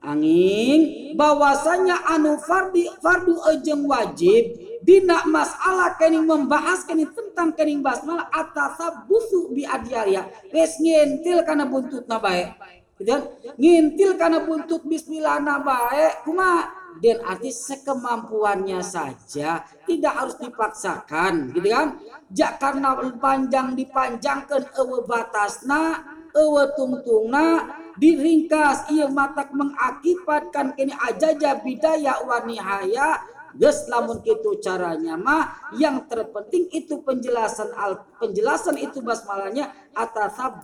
[0.06, 4.56] Angin bahwasanya anu fardi fardu ejeng wajib
[4.86, 10.24] dina masalah kening membahas kening tentang kening basmalah atasabbusu bi adyaliha.
[10.56, 12.56] Wes ngentil kana buntutna bae
[13.04, 13.28] kan
[13.60, 16.84] ngintil karena buntut bismillah baik kuma.
[16.96, 22.00] Dan arti sekemampuannya saja tidak harus dipaksakan gitu kan?
[22.32, 26.00] Jak karena panjang dipanjangkan ewe batasna
[26.32, 27.68] ewe tungtungna
[28.00, 33.20] diringkas ia matak mengakibatkan kini ajaja bidaya wanihaya
[33.56, 39.72] Ges lamun itu caranya mah yang terpenting itu penjelasan al penjelasan itu basmalahnya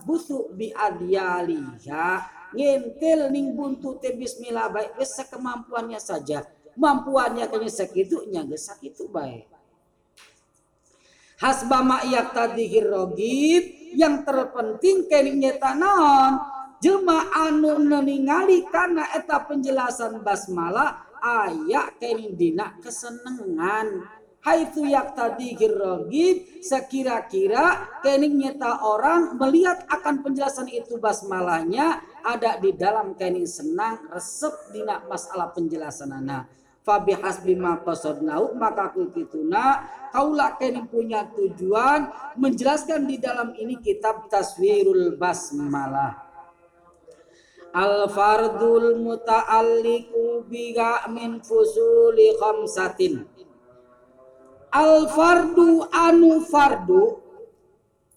[0.04, 2.08] busu bi adyaliha
[2.52, 6.44] ngintil ning buntu te bismillah baik geus kemampuannya saja.
[6.76, 9.52] Mampuannya kayaknya sakitunya geus sakitu baik
[11.42, 16.38] hasbama iyak tadihir rogib yang terpenting keningnya tanon
[16.78, 24.02] jelma anu ningali karena eta penjelasan basmalah ayak kening dina kesenengan
[24.42, 32.74] Haitu yak tadi girogib sekira-kira kening nyata orang melihat akan penjelasan itu basmalahnya ada di
[32.74, 36.50] dalam kening senang resep dina masalah penjelasan anak.
[36.82, 44.26] Fabi hasbi ma qasadnahu maka kukituna kaulah kening punya tujuan menjelaskan di dalam ini kitab
[44.26, 46.31] taswirul basmalah
[47.72, 53.24] al fardul muta'alliqu biga min fusuli khamsatin.
[54.72, 57.20] Al fardu anu fardu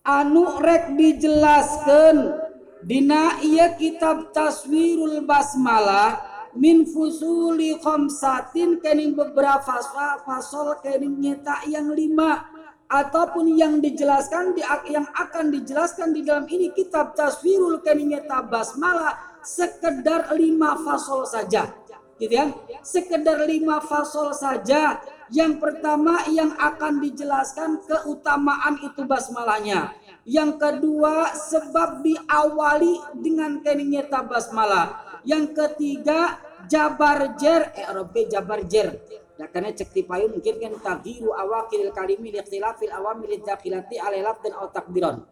[0.05, 2.45] anu rek dijelaskan
[2.85, 6.21] dina iya kitab taswirul basmalah
[6.55, 9.81] min fusuli khamsatin kening beberapa
[10.23, 12.47] fasol kening nyeta yang lima
[12.85, 14.61] ataupun yang dijelaskan di,
[14.93, 21.69] yang akan dijelaskan di dalam ini kitab taswirul kening nyeta basmalah sekedar lima fasol saja.
[22.17, 22.51] Gitu ya?
[22.81, 24.99] Sekedar lima fasol saja.
[25.29, 29.93] Yang pertama yang akan dijelaskan keutamaan itu basmalahnya.
[30.25, 35.21] Yang kedua sebab diawali dengan keningnya basmalah.
[35.21, 37.73] Yang ketiga jabar jer.
[37.77, 37.85] Eh
[38.29, 39.01] jabar jer.
[39.35, 45.27] Ya karena cek tipayu mungkin kan tagiru awakil kalimi liqtilafil awamil dakhilati alailat dan takbiron.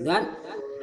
[0.00, 0.32] Dan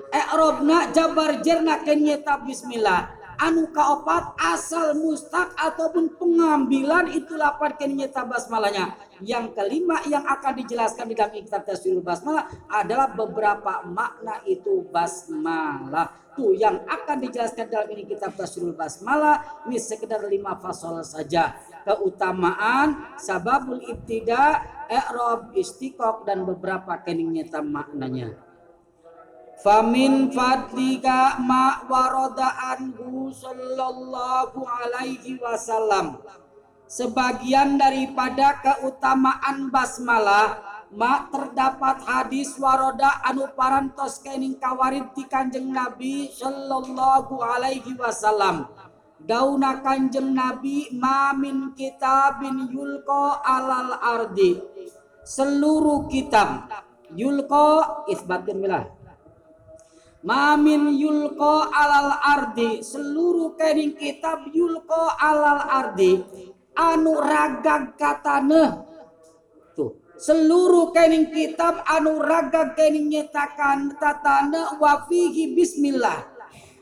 [0.08, 3.12] E'robna jabar jerna kenyeta bismillah.
[3.38, 8.98] Anu kaopat asal mustaq ataupun pengambilan itu lapan kenyeta basmalahnya.
[9.22, 16.34] Yang kelima yang akan dijelaskan di dalam kitab taswirul basmalah adalah beberapa makna itu basmalah.
[16.34, 21.62] Tuh yang akan dijelaskan dalam ini kitab taswirul basmalah ini sekedar lima fasal saja.
[21.86, 28.47] Keutamaan sababul ibtida i'rab istiqok dan beberapa kenyeta maknanya
[29.58, 36.22] Famin fadlika ma warada anhu sallallahu alaihi wasallam.
[36.86, 40.62] Sebagian daripada keutamaan basmalah
[40.94, 48.70] ma terdapat hadis waroda anu parantos kening kawarid di kanjeng Nabi sallallahu alaihi wasallam.
[49.18, 54.62] Dauna kanjeng Nabi mamin kitabin yulko alal ardi.
[55.26, 56.70] Seluruh kitab
[57.18, 58.97] yulko isbatin milah
[60.28, 62.84] Mamin yulko alal ardi.
[62.84, 66.20] Seluruh kening kitab yulko alal ardi.
[66.76, 68.84] Anu ragag katane
[69.72, 69.96] tuh.
[70.20, 76.28] Seluruh kening kitab anu ragag kening nyetakan tatane wafihi bismillah.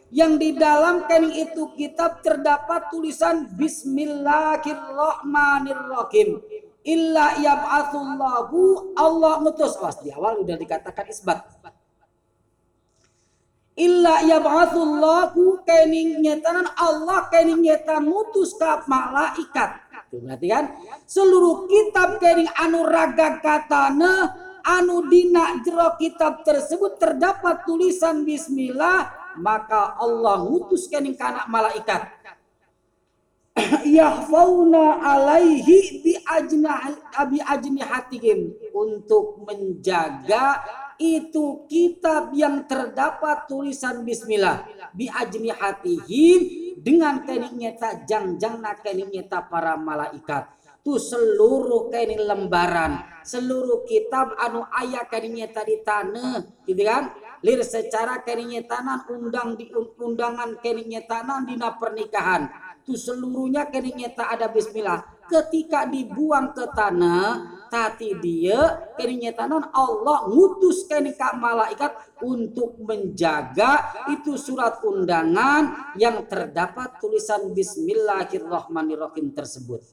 [0.09, 6.41] Yang di dalam kening itu kitab terdapat tulisan Bismillahirrahmanirrahim
[6.81, 9.77] illa yab'atsullahu Allah ngutus.
[9.77, 11.45] Was di awal udah dikatakan isbat
[13.75, 19.83] illa yab'atsullahu kening nyetanan Allah kening nyeta mutus ka malaikat.
[20.07, 20.65] Tuh, berarti kan?
[21.03, 24.31] Seluruh kitab kening anu raga katana
[24.63, 32.07] anu dina jero kitab tersebut terdapat tulisan bismillah maka Allah ngutus kening kana malaikat.
[33.87, 40.59] Yahfauna alaihi bi ajnah abi ajnihatihim untuk menjaga
[40.99, 44.67] itu kitab yang terdapat tulisan bismillah.
[44.95, 46.39] Bi ajnihatihim
[46.79, 50.51] dengan kening nyeta jang-jang kening nyeta para malaikat.
[50.85, 57.09] Tu seluruh kening lembaran seluruh kitab anu ayat kening nyeta di tanah gitu kan?
[57.41, 62.47] Lir secara kening nyetanan undang di undangan kening nyetanan dina pernikahan.
[62.85, 65.25] Itu seluruhnya kening nyeta ada bismillah.
[65.25, 71.91] Ketika dibuang ke tanah tati dia kening nyetanan Allah ngutus kening malaikat
[72.23, 79.83] untuk menjaga itu surat undangan yang terdapat tulisan bismillahirrahmanirrahim tersebut.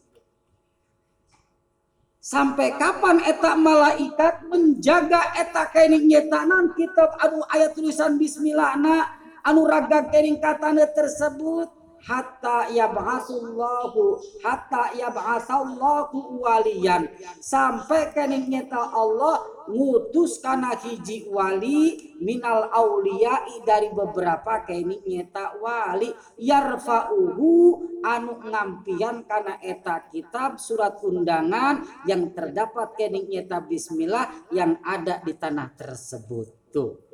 [2.22, 8.78] Sampai kapan eta malaikat menjaga eta kening nyetanan kitab anu ayat tulisan bismillah
[9.42, 17.06] anu raga kening katana tersebut hatta yab'asullahu hatta yab'asallahu waliyan.
[17.38, 26.10] Sampai kening nyata Allah ngutus kana hiji wali minal auliyai dari beberapa kening nyata wali.
[26.38, 27.50] Yarfa'uhu
[28.02, 35.38] anu ngampian kana eta kitab surat undangan yang terdapat kening nyata bismillah yang ada di
[35.38, 37.11] tanah tersebut tuh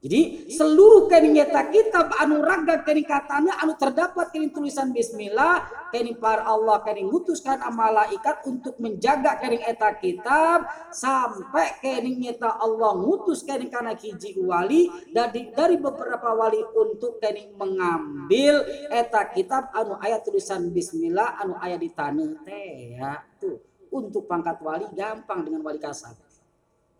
[0.00, 5.60] jadi seluruh kening nyata kitab anu raga kening katanya anu terdapat kening tulisan bismillah
[5.92, 12.96] kening para Allah kening ngutuskan malaikat untuk menjaga kening eta kitab sampai kening nyata Allah
[12.96, 20.00] ngutus kening kana hiji wali dari dari beberapa wali untuk kening mengambil eta kitab anu
[20.00, 23.20] ayat tulisan bismillah anu ayat di tanah teh ya.
[23.36, 23.60] Tuh
[23.92, 26.29] untuk pangkat wali gampang dengan wali kasar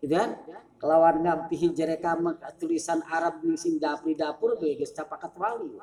[0.01, 0.33] gitu kan?
[0.81, 2.17] Kelawan ngampihi jereka
[2.57, 5.77] tulisan Arab sing dapur dapur geus capakat wali.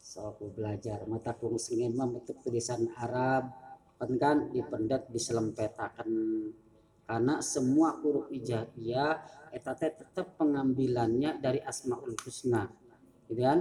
[0.00, 3.52] So aku belajar mata kung singin mah bentuk tulisan Arab.
[4.00, 6.08] Kan dipendet diselempetakan.
[7.04, 9.12] Karena semua huruf hijaiyah
[9.52, 12.64] eta teh tetap pengambilannya dari asmaul husna.
[13.28, 13.60] Gitu kan?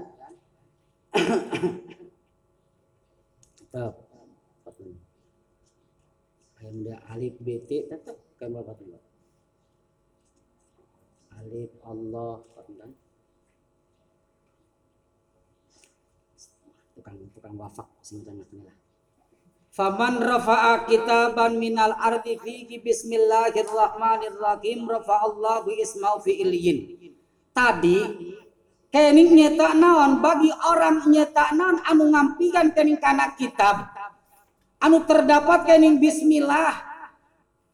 [3.60, 4.09] Tetap
[6.70, 9.02] Ayam alif bt tetap bapak tuh
[11.42, 12.94] alif Allah kan
[16.94, 18.78] tukang tukang wafak sebenarnya lah.
[19.74, 27.10] Faman rafa'a kitaban minal ardi fihi bismillahirrahmanirrahim rafa'allahu isma'u fi iliyin.
[27.50, 27.98] Tadi
[28.94, 30.22] kening nyetak naon?
[30.22, 33.90] Bagi orang nyetak naon anu ngampikan kening kana kitab
[34.80, 36.88] anu terdapat kening Bismillah.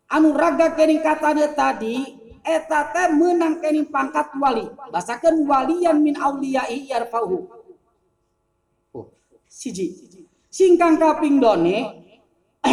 [0.05, 2.05] Anu raga kening katanya tadi
[2.45, 4.65] eta teh menang kening pangkat wali.
[4.93, 7.45] Basakan walian min auliyai yarfahu
[8.93, 9.05] oh,
[9.49, 9.93] siji.
[10.49, 11.77] Singkang kaping done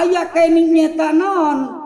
[0.00, 1.82] aya kening nyeta non.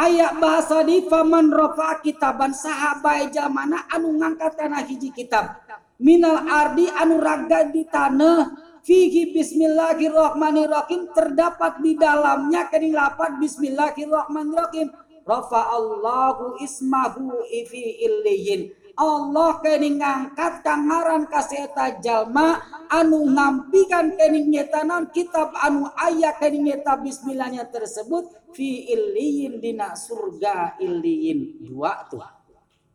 [0.00, 5.60] Aya bahasa di faman rofa kitaban sahabai jamana anu ngangkat kana hiji kitab.
[6.00, 8.69] Minal ardi anu raga di tanah.
[8.84, 11.12] Fihi bismillahirrahmanirrahim.
[11.12, 14.92] Terdapat di dalamnya kening lapat bismillahirrahmanirrahim.
[15.24, 18.72] Rafa Allahu ismahu fi illiyin.
[19.00, 26.98] Allah kening ngangkat kangaran kaseta jalma anu ngampikan kening nyetanan kitab anu ayat kening nyeta
[26.98, 31.64] bismillahnya tersebut fi illiyin dina surga illiyin.
[31.64, 32.26] Dua tuh.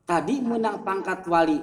[0.05, 1.57] Tadi menang pangkat wali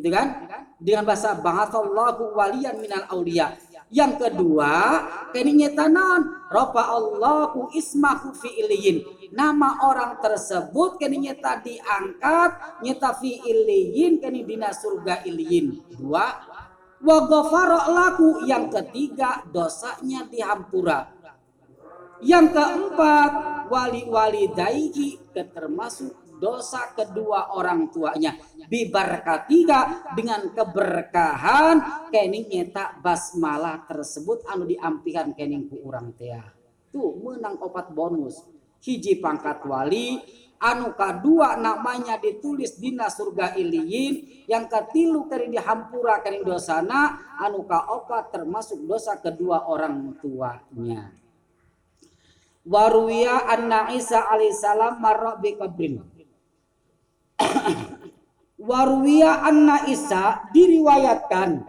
[0.00, 0.48] gitu kan?
[0.80, 3.52] Dengan bahasa ba'atsallahu waliyan minal aulia
[3.90, 5.02] yang kedua
[5.34, 9.02] kini nyetanan ropa Allahu ismahu fi iliyin
[9.34, 15.82] nama orang tersebut kini nyeta diangkat nyeta fi iliyin kini dina surga iliyin.
[15.98, 16.26] Dua
[17.02, 17.18] wa
[17.90, 21.10] laku yang ketiga dosanya dihampura.
[22.20, 23.32] Yang keempat
[23.72, 28.34] wali-wali daiki termasuk dosa kedua orang tuanya.
[28.64, 32.08] Ketiga dengan keberkahan.
[32.08, 36.40] Kening nyeta basmalah tersebut anu diampikan kening ku orang tea.
[36.88, 38.40] Tuh menang opat bonus.
[38.80, 40.18] Hiji pangkat wali.
[40.60, 44.44] Anu kedua namanya ditulis dina surga iliyin.
[44.48, 47.36] Yang ketilu kering dihampura kering dosana.
[47.36, 51.20] Anu opat termasuk dosa kedua orang tuanya.
[52.60, 55.56] Waruya anna Isa alaihissalam marra bi
[58.60, 61.64] Warwiya anna Isa diriwayatkan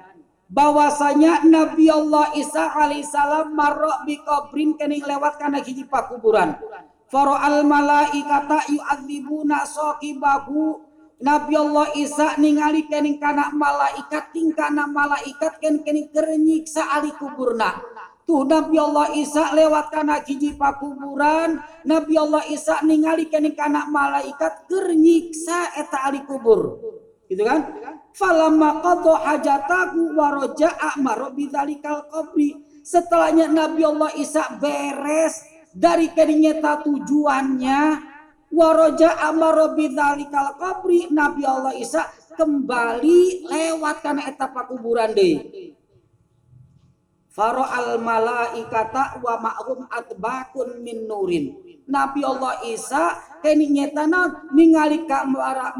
[0.52, 6.60] bahwasanya Nabi Allah Isa alaihissalam marok bi kubrin kening lewat karena hiji pakuburan.
[7.12, 10.80] faro al malaikata yu'adzibuna saqibahu
[11.22, 17.78] Nabi Allah Isa ningali kening kana malaikat tingkana malaikat ken kening kerenyiksa ali kuburna
[18.32, 21.60] tuh Nabi Allah Isa lewat kana hiji pakuburan.
[21.84, 26.80] Nabi Allah Isa ningali kening kana malaikat kerenyiksa eta ali kubur.
[27.28, 27.68] Gitu kan?
[28.16, 32.56] Falamma qadha hajatahu wa raja'a maro bidzalikal qabri.
[32.88, 35.44] Setelahnya Nabi Allah Isa beres
[35.76, 38.08] dari kenyata tujuannya.
[38.52, 41.12] Waroja amaro bidzalikal qabri.
[41.12, 45.36] Nabi Allah Isa kembali lewat karena etapa kuburan deh
[47.32, 51.56] Faro al malaikata wa ma'hum atbakun min nurin.
[51.88, 55.24] Nabi Allah Isa kini nyetana ningali ka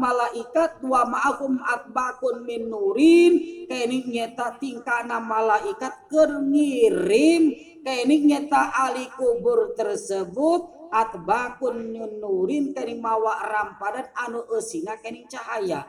[0.00, 3.36] malaikat wa ma'hum atbakun min nurin.
[3.68, 7.52] Kini nyeta tingkana malaikat keur ngirim.
[7.84, 12.72] Kini nyeta ali kubur tersebut atbakun min nurin.
[12.72, 15.84] Kini mawa rampadan anu eusina kini cahaya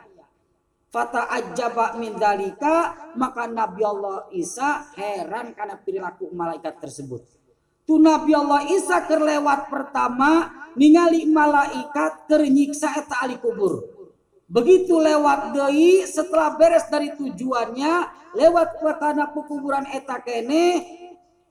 [0.93, 7.25] Fata ajaba min dalika maka Nabi Allah Isa heran karena perilaku malaikat tersebut.
[7.81, 13.89] Tu Nabi Allah Isa kerlewat pertama ningali malaikat kernyiksa eta ali kubur.
[14.45, 17.93] Begitu lewat deui setelah beres dari tujuannya
[18.37, 20.77] lewat ke kana kuburan eta kene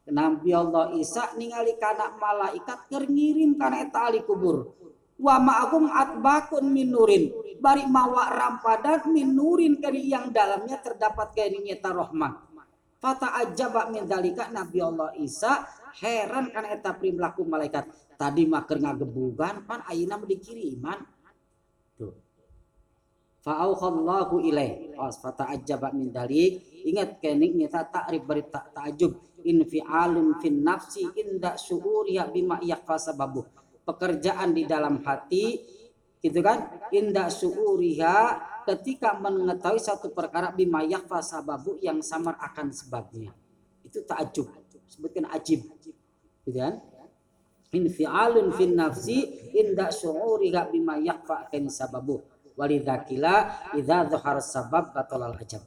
[0.06, 4.82] Nabi Allah Isa ningali kana malaikat keur ngirim kana eta ali kubur
[5.23, 7.31] wa ma'hum atbakun minurin
[7.62, 12.53] bari mawa rampadan minurin kari yang dalamnya terdapat kari nyata rahmat
[13.03, 15.66] fata ajaba min dalika Nabi Allah Isa.
[15.99, 17.90] Heran kan eta perilaku malaikat.
[18.15, 19.82] Tadi maker ngagebugan pan.
[19.90, 21.03] Ayeuna dikiriman
[21.99, 22.15] tuh.
[23.43, 24.94] Fa'auhallahu ilaih.
[24.94, 26.62] Was fata ajaba min dalik.
[26.86, 34.55] Ingat kening nyata ta'rif bari ta'ajub infi'alun fin nafsi inda syu'uriya bima yakfa sababuh pekerjaan
[34.55, 35.61] di dalam hati
[36.23, 36.89] gitu kan?
[36.95, 43.35] Indah suuriha ketika mengetahui satu perkara bima yakfa sababu yang samar akan sebabnya.
[43.83, 44.49] Itu takjub
[44.87, 45.67] sebutkan ajib
[46.47, 46.79] gitu kan?
[47.73, 52.23] Infialun fin nafsi inda suuriha bima yakfa sababu.
[52.53, 55.65] Walidakila idza dhahar sabab batalal ajab.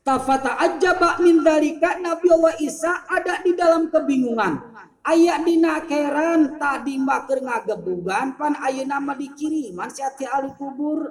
[0.00, 4.56] Tafata ajaba min dalika Nabi Allah Isa ada di dalam kebingungan
[5.08, 11.08] aya dina keran tadi maker ngagebugan pan ayo nama dikiriman si hati ali kubur.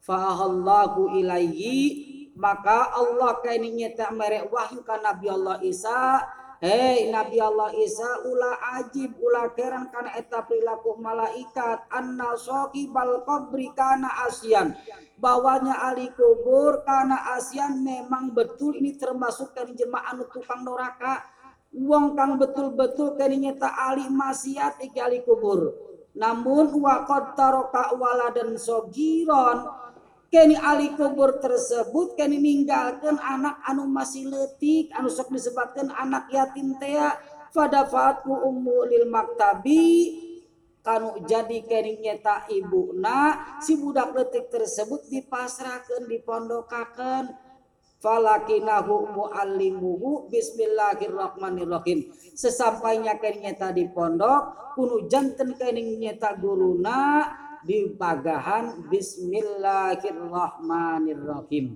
[0.00, 6.24] Fahallahu ilaihi maka Allah kaini nyeta merek wahyu kan Nabi Allah Isa.
[6.58, 11.86] Hei Nabi Allah Isa ula ajib ula keran kana eta perilaku malaikat.
[11.92, 12.34] Anna
[12.88, 14.72] bal qabri kana asian
[15.18, 21.26] bawanya ali kubur kana asian memang betul ini termasuk kan jemaah tukang noraka
[21.72, 25.72] wong kang betul-betul kene ali maksiat iki ali kubur.
[26.18, 29.68] Namun wa qad taraka waladan sogiron.
[30.28, 36.76] Kene ali kubur tersebut kene ninggalkan anak anu masih letik anu sok disebutkan anak yatim
[36.76, 37.16] tea.
[37.48, 40.24] Fadafatku ummu lil maktabi.
[40.84, 47.47] Kanu jadi kering nyeta ibu na si budak letik tersebut dipasrahkan dipondokakan.
[47.98, 52.06] Falakinahu muallimuhu bismillahirrahmanirrahim.
[52.34, 57.26] Sesampainya kening tadi pondok kuno janten kening nyeta guruna
[57.66, 61.74] di pagahan bismillahirrahmanirrahim.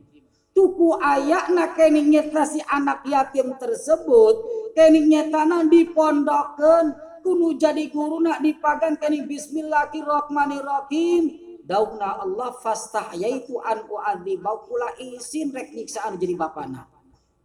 [0.52, 4.36] Tuku ayakna kening nyeta si anak yatim tersebut
[4.78, 14.66] kening nyetana dipondokkan kuno jadi guruna dipagan kening bismillahirrahmanirrahim dauna Allah fastah yaitu an uadzibau
[14.66, 16.90] kula isin rek nyiksaan jadi bapana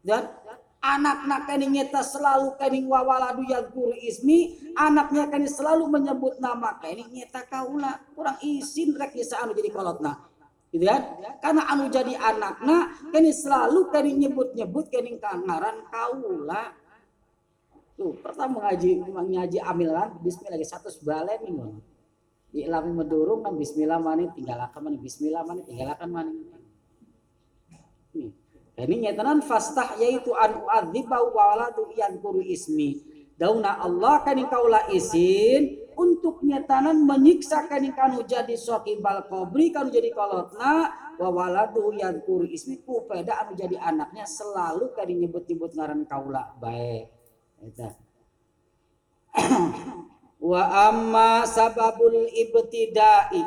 [0.02, 0.30] dan
[0.82, 7.44] anaknya kani nyeta selalu kani wawaladu guru ismi anaknya kani selalu menyebut nama kani nyeta
[7.50, 8.00] kaula.
[8.14, 10.14] Kurang isin rek nyiksaan jadi kolotna.
[10.72, 11.02] Gitu kan?
[11.40, 16.72] Karena anu jadi anaknya kani selalu kani nyebut-nyebut kani kangaran kaula.
[17.98, 21.97] Tuh pertama ngaji ngaji amilan bismillah satu sebalen minggu
[22.56, 26.34] ilami medurung kan bismillah mani tinggalkan mani bismillah mani tinggalkan mani.
[28.78, 33.02] Ini nyatanan fastah yaitu an uadziba waladu yang kuru ismi.
[33.38, 38.54] Dauna Allah kan kaulah izin untuk nyatanan menyiksa kan kanu jadi
[39.02, 44.30] bal kobri kanu jadi kolotna wa waladu yang kuru ismi ku peda anu jadi anaknya
[44.30, 47.10] selalu kan nyebut-nyebut ngaran kaula baik
[50.38, 53.44] wa amma sababul ibtidai.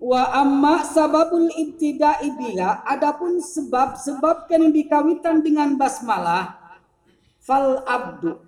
[0.00, 6.56] Wa amma sababul ibtidai biha adapun sebab-sebab yang dikawitan dengan basmalah
[7.44, 8.40] fal abdu.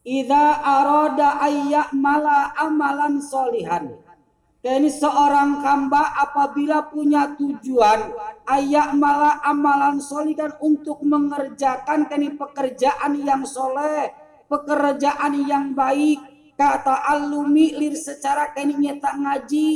[0.00, 3.94] Ida aroda ayyak mala amalan solihan.
[4.60, 8.12] Ini seorang hamba apabila punya tujuan
[8.44, 14.12] ayak malah amalan solihan untuk mengerjakan kini pekerjaan yang soleh,
[14.50, 16.18] pekerjaan yang baik,
[16.58, 19.68] kata alumi lir secara kini nyata ngaji,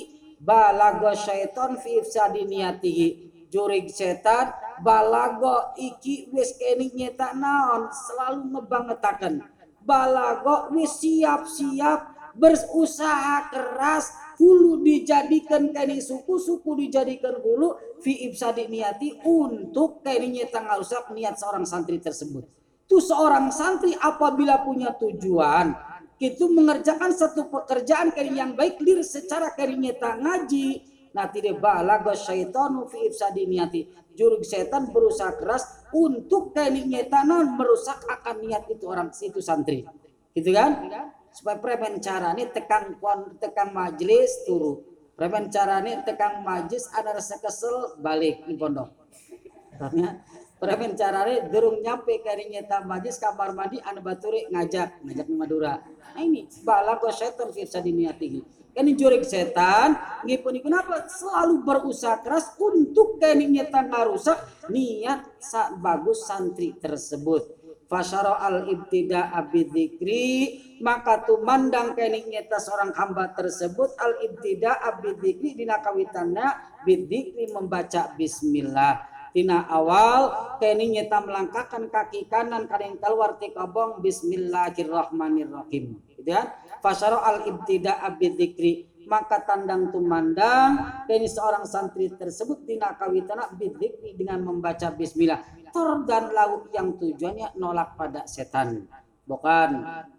[0.43, 3.09] balago syaiton fi ifsadi niyatihi.
[3.55, 4.51] Jurig setan
[4.83, 9.47] balago iki wis kini nyata naon selalu ngebangetakan.
[9.87, 14.11] Balago wis siap-siap berusaha keras
[14.43, 21.63] hulu dijadikan kini suku-suku dijadikan hulu fi ibsadi niati untuk kini nyata ngarusak niat seorang
[21.63, 22.64] santri tersebut.
[22.85, 25.73] Itu seorang santri apabila punya tujuan
[26.21, 30.69] itu mengerjakan satu pekerjaan kini yang baik lir secara nyata ngaji.
[31.15, 33.87] Nah tidak balaga syaitanu fi ibsadi niati.
[34.15, 39.83] Jurug setan berusaha keras untuk kini nyata merusak akan niat itu orang situ santri.
[40.31, 40.87] Gitu kan?
[41.35, 42.95] Supaya premen carane tekang
[43.43, 44.87] tekang majelis turu.
[45.19, 48.91] Premen carane tekang majelis ada rasa kesel balik di pondok
[50.65, 55.37] karena premen carane durung nyampe kari nyeta majelis kamar mandi anu baturi ngajak ngajak di
[55.37, 55.77] Madura.
[56.17, 63.21] Nah ini balago setan firsa diniatihi kan jurik setan ngipun kenapa selalu berusaha keras untuk
[63.21, 64.41] kini nyeta ngarusak
[64.73, 65.37] niat
[65.79, 67.61] bagus santri tersebut.
[67.85, 75.79] Fasyara al ibtida abidikri maka tumandang kening nyata seorang hamba tersebut al ibtida abidikri dina
[75.85, 80.31] kawitannya bidikri membaca bismillah tina awal
[80.63, 85.99] kening nyata melangkahkan kaki kanan kadang keluar ti kabong bismillahirrahmanirrahim.
[86.15, 86.55] Gitu ya.
[86.79, 94.47] Fasyara al ibtida abidikri maka tandang tumandang dari seorang santri tersebut tina kawitana bidikri dengan
[94.47, 95.43] membaca bismillah.
[95.75, 98.87] Tor dan lauk yang tujuannya nolak pada setan.
[99.27, 99.71] Bukan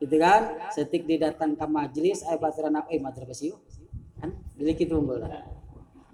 [0.04, 0.60] gitu kan?
[0.76, 3.64] Setik didatang ke majelis ay batiran eh madrasah yuk.
[4.20, 4.36] Kan?
[4.60, 5.24] Jadi gitu unggul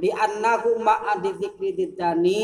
[0.01, 2.43] li annahu ma'a dzikri didani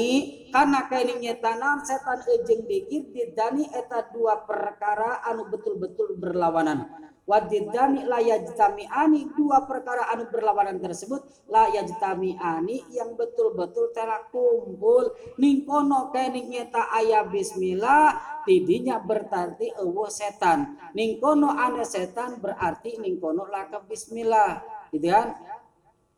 [0.54, 6.86] karena kaini nyetanan setan ejeng dikir didani eta dua perkara anu betul-betul berlawanan.
[7.28, 11.20] Wadidani la yajtami'ani dua perkara anu berlawanan tersebut.
[11.52, 15.12] La yajtami'ani yang betul-betul telah kumpul.
[15.36, 18.16] Ning kono kening nyeta aya bismillah
[18.48, 20.80] tidinya berarti eueuh setan.
[20.96, 24.64] Ning kono ana setan berarti ning kono laka bismillah.
[24.96, 25.36] Gitu kan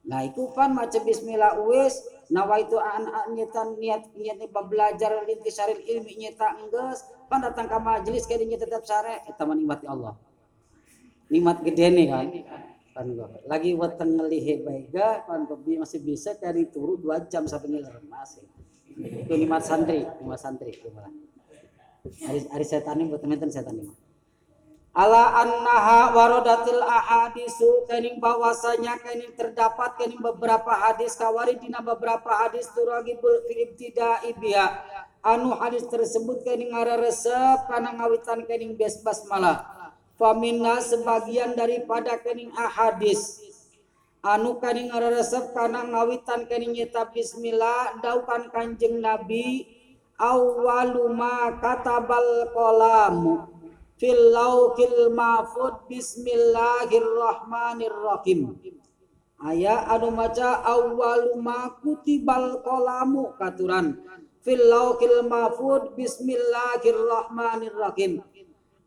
[0.07, 1.99] nah itu kan macam bismillah wis
[2.31, 8.57] nawaitu an nyetan niat niat belajar lintisaril ilmi nyeta enggeus pan datang ke majelis kayaknya
[8.57, 10.17] tetap sare eta menikmati Allah.
[11.29, 12.25] Nikmat gede nih kan?
[12.97, 13.05] Kan
[13.45, 18.45] lagi weteng ngelihe baikga kan masih bisa cari turu dua jam sampai ngiler masih.
[18.97, 20.73] Itu nikmat santri nikmat santri.
[20.73, 21.09] Gimana
[22.25, 23.93] hari hari setan ini buat teman-teman setan ini
[24.89, 32.65] ala annaha waradatil ahadisu kening bahwasanya kening terdapat kening beberapa hadis kawari dina beberapa hadis
[32.73, 34.81] turagibul fil ibtida'i biha.
[35.21, 39.93] Anu hadis tersebut kening resep kana ngawitan kening bes basmalah.
[40.17, 43.39] Famina sebagian daripada kening ahadis.
[44.19, 49.63] Anu kaning resep karena ngawitan kening nyeta bismillah daukan kanjeng nabi
[50.19, 53.47] awaluma katabal kolam
[53.99, 58.55] fil laukil mahfud bismillahirrahmanirrahim.
[59.43, 63.99] Aya anu maca awaluma kutibal kolamu katuran.
[64.39, 68.23] Fil laukil mahfud bismillahirrahmanirrahim.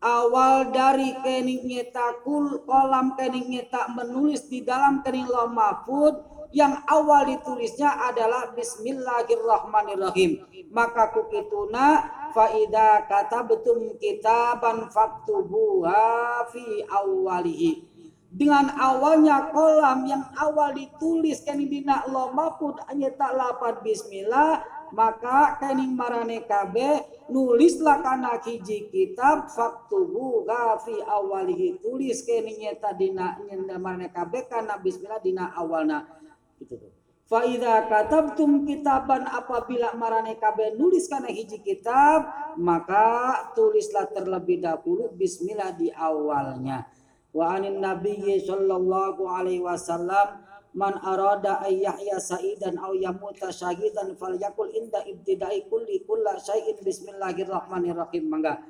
[0.03, 6.19] Awal dari kening nyetakul kolam kening nyetak menulis di dalam kening loh mahfud
[6.53, 10.45] yang awal ditulisnya adalah Bismillahirrahmanirrahim.
[10.73, 17.93] Maka kukituna faida kata betum kitaban faktubuha fi awalihi
[18.33, 24.65] dengan awalnya kolam yang awal ditulis kening dina loh mahfud nyetak lapat bismillah
[24.97, 30.49] maka kening marane kabe nulislah kana hiji kitab faktubu
[30.89, 33.37] fi awalihi tulis kening nyeta dina
[33.77, 36.22] marane kabe kana bismillah dina awalna
[36.63, 36.93] gitu tuh.
[37.33, 42.29] Fa idza katabtum kitaban apabila marane kabe nulis kana hiji kitab
[42.61, 46.85] maka tulislah terlebih dahulu bismillah di awalnya.
[47.33, 50.45] Wa anin nabiyyi sallallahu alaihi wasallam
[50.77, 56.85] man arada yahya sa'idan aw yamuta syahidan falyakul inda ibtidai kulli kulla syai'in.
[56.85, 58.29] Bismillahirrahmanirrahim.
[58.29, 58.61] Mangga.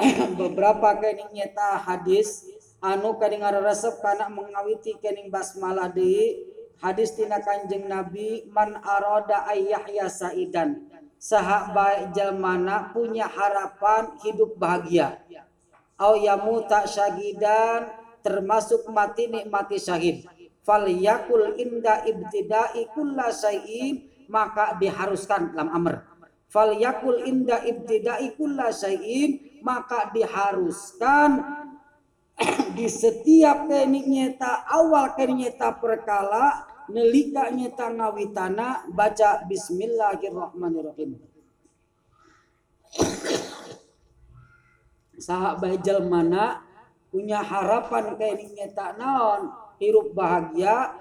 [0.40, 2.48] Beberapa kening nyeta hadis
[2.80, 6.47] anu kading resep kana mengawiti kening basmalah deui
[6.82, 10.88] hadis tina kanjeng nabi man arada ay yahya sa'idan.
[11.18, 15.18] Saha baik jalmana punya harapan hidup bahagia.
[15.98, 17.90] Au yamuta syahidan
[18.22, 20.22] termasuk mati nikmati syahid.
[20.62, 26.06] Fal yakul inda ibtida'i kulla syai'in maka diharuskan dalam amr.
[26.46, 31.42] Fal yakul inda ibtida'i kulla syai'in maka diharuskan
[32.78, 41.20] di setiap kenik nyeta awal kenik nyeta perkala nelika nyeta ngawitana baca bismillahirrahmanirrahim
[45.18, 46.64] sahabat mana
[47.12, 50.92] punya harapan kenik nyeta naon hirup bahagia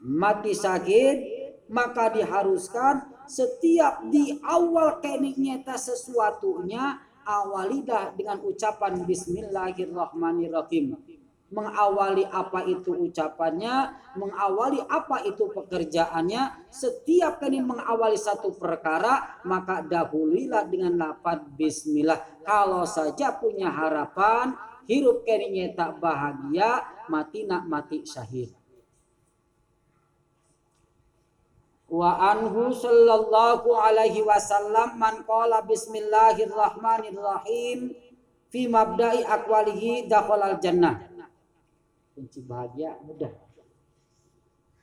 [0.00, 1.16] mati sakit
[1.72, 11.00] maka diharuskan setiap di awal kenik nyeta sesuatunya awalidah dengan ucapan Bismillahirrahmanirrahim.
[11.52, 16.72] Mengawali apa itu ucapannya, mengawali apa itu pekerjaannya.
[16.72, 22.42] Setiap kali mengawali satu perkara, maka dahulilah dengan lapan Bismillah.
[22.42, 24.56] Kalau saja punya harapan,
[24.88, 28.50] hirup keninya tak bahagia, mati nak mati syahid.
[31.94, 37.94] wa anhu sallallahu alaihi wasallam man qala bismillahirrahmanirrahim
[38.50, 41.13] fi mabda'i aqwalihi dakhalal jannah
[42.14, 43.34] kunci bahagia mudah.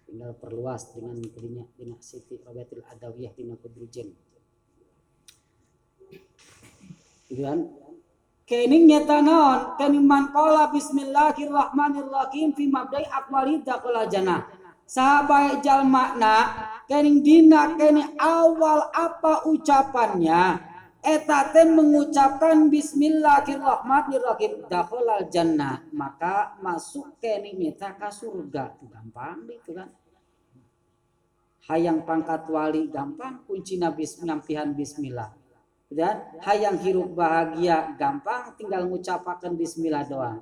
[0.06, 4.12] Tinggal perluas dengan dirinya dengan Siti Rabiatul Adawiyah di Kudrujen
[7.32, 7.60] gitu kan
[8.44, 14.52] kening nyata naon kening man qala bismillahirrahmanirrahim fi mabda'i aqwalihi dakhalal jannah
[14.84, 20.60] sahabat jal makna kening dina kening awal apa ucapannya
[21.02, 25.82] eta mengucapkan bismillahirrahmanirrahim dakhalal jannah.
[25.90, 28.78] Maka masuk kening nyata ka surga.
[28.86, 29.90] Gampang itu kan?
[31.70, 33.42] Hayang pangkat wali gampang.
[33.50, 35.34] Kunci nabi nyampihan bismillah.
[35.92, 38.54] Dan hayang hirup bahagia gampang.
[38.56, 40.40] Tinggal ngucapakan bismillah doang.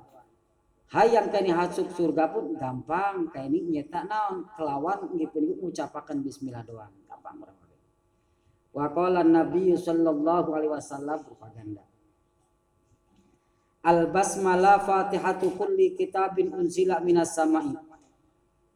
[0.90, 3.32] Hayang kani hasuk surga pun gampang.
[3.32, 6.92] Kayak ini nyeta naon kelawan gitu mengucapkan bismillah doang.
[7.08, 7.59] Gampang orang
[8.70, 11.82] wa qala nabi sallallahu alaihi wasallam propaganda.
[13.80, 17.72] Al basmalah fatihatu kulli kitabin unzila minas samai.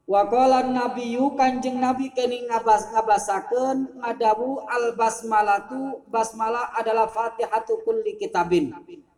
[0.05, 8.17] Wa qala nabiyyu kanjeng nabi kini ngabas ngabasakeun ngadawu al basmalatu basmalah adalah fatihatu kulli
[8.17, 8.73] kitabin.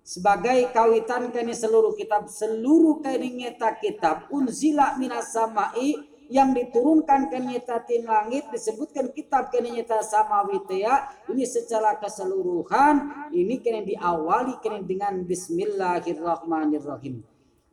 [0.06, 7.38] Sebagai kawitan kini seluruh kitab seluruh kini nyeta kitab unzila minas samai yang diturunkan ke
[7.38, 11.06] nyeta tin langit disebutkan kitab kini nyeta samawi ya.
[11.30, 17.22] Ini secara keseluruhan ini kini diawali kini dengan bismillahirrahmanirrahim.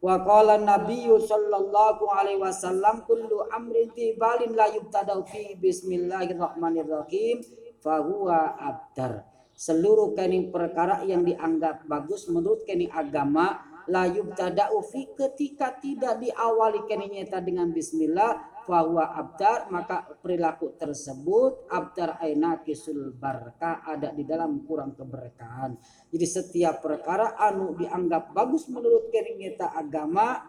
[0.04, 7.40] Wa qala nabiyyu sallallahu alaihi wasallam kullu amrin tibalin la yubtada'u fi bismillahirrahmanirrahim
[7.80, 9.24] fahuwa abdar.
[9.54, 16.84] Seluruh kening perkara yang dianggap bagus menurut kening agama layub tada'u fi ketika tidak diawali
[16.88, 24.24] kening nyata dengan bismillah fahuwa abdar maka perilaku tersebut abdar aina kisul barka ada di
[24.24, 25.76] dalam kurang keberkahan.
[26.12, 30.48] Jadi setiap perkara anu dianggap bagus menurut kening nyata agama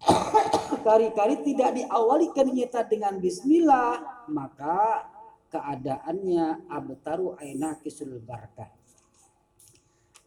[0.86, 5.08] kari-kari tidak diawali kening nyata dengan bismillah maka
[5.50, 8.79] keadaannya abtaru aina kisul barakah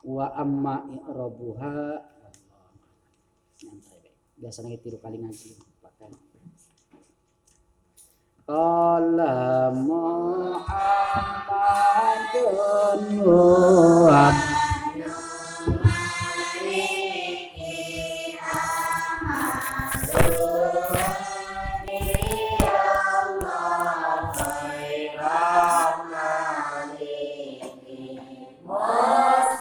[0.03, 2.03] wa amma i'rabuha.
[4.35, 5.55] Biasanya tiru kali ngaji.
[5.80, 6.11] Bahkan
[8.43, 10.63] Qala Muhammadun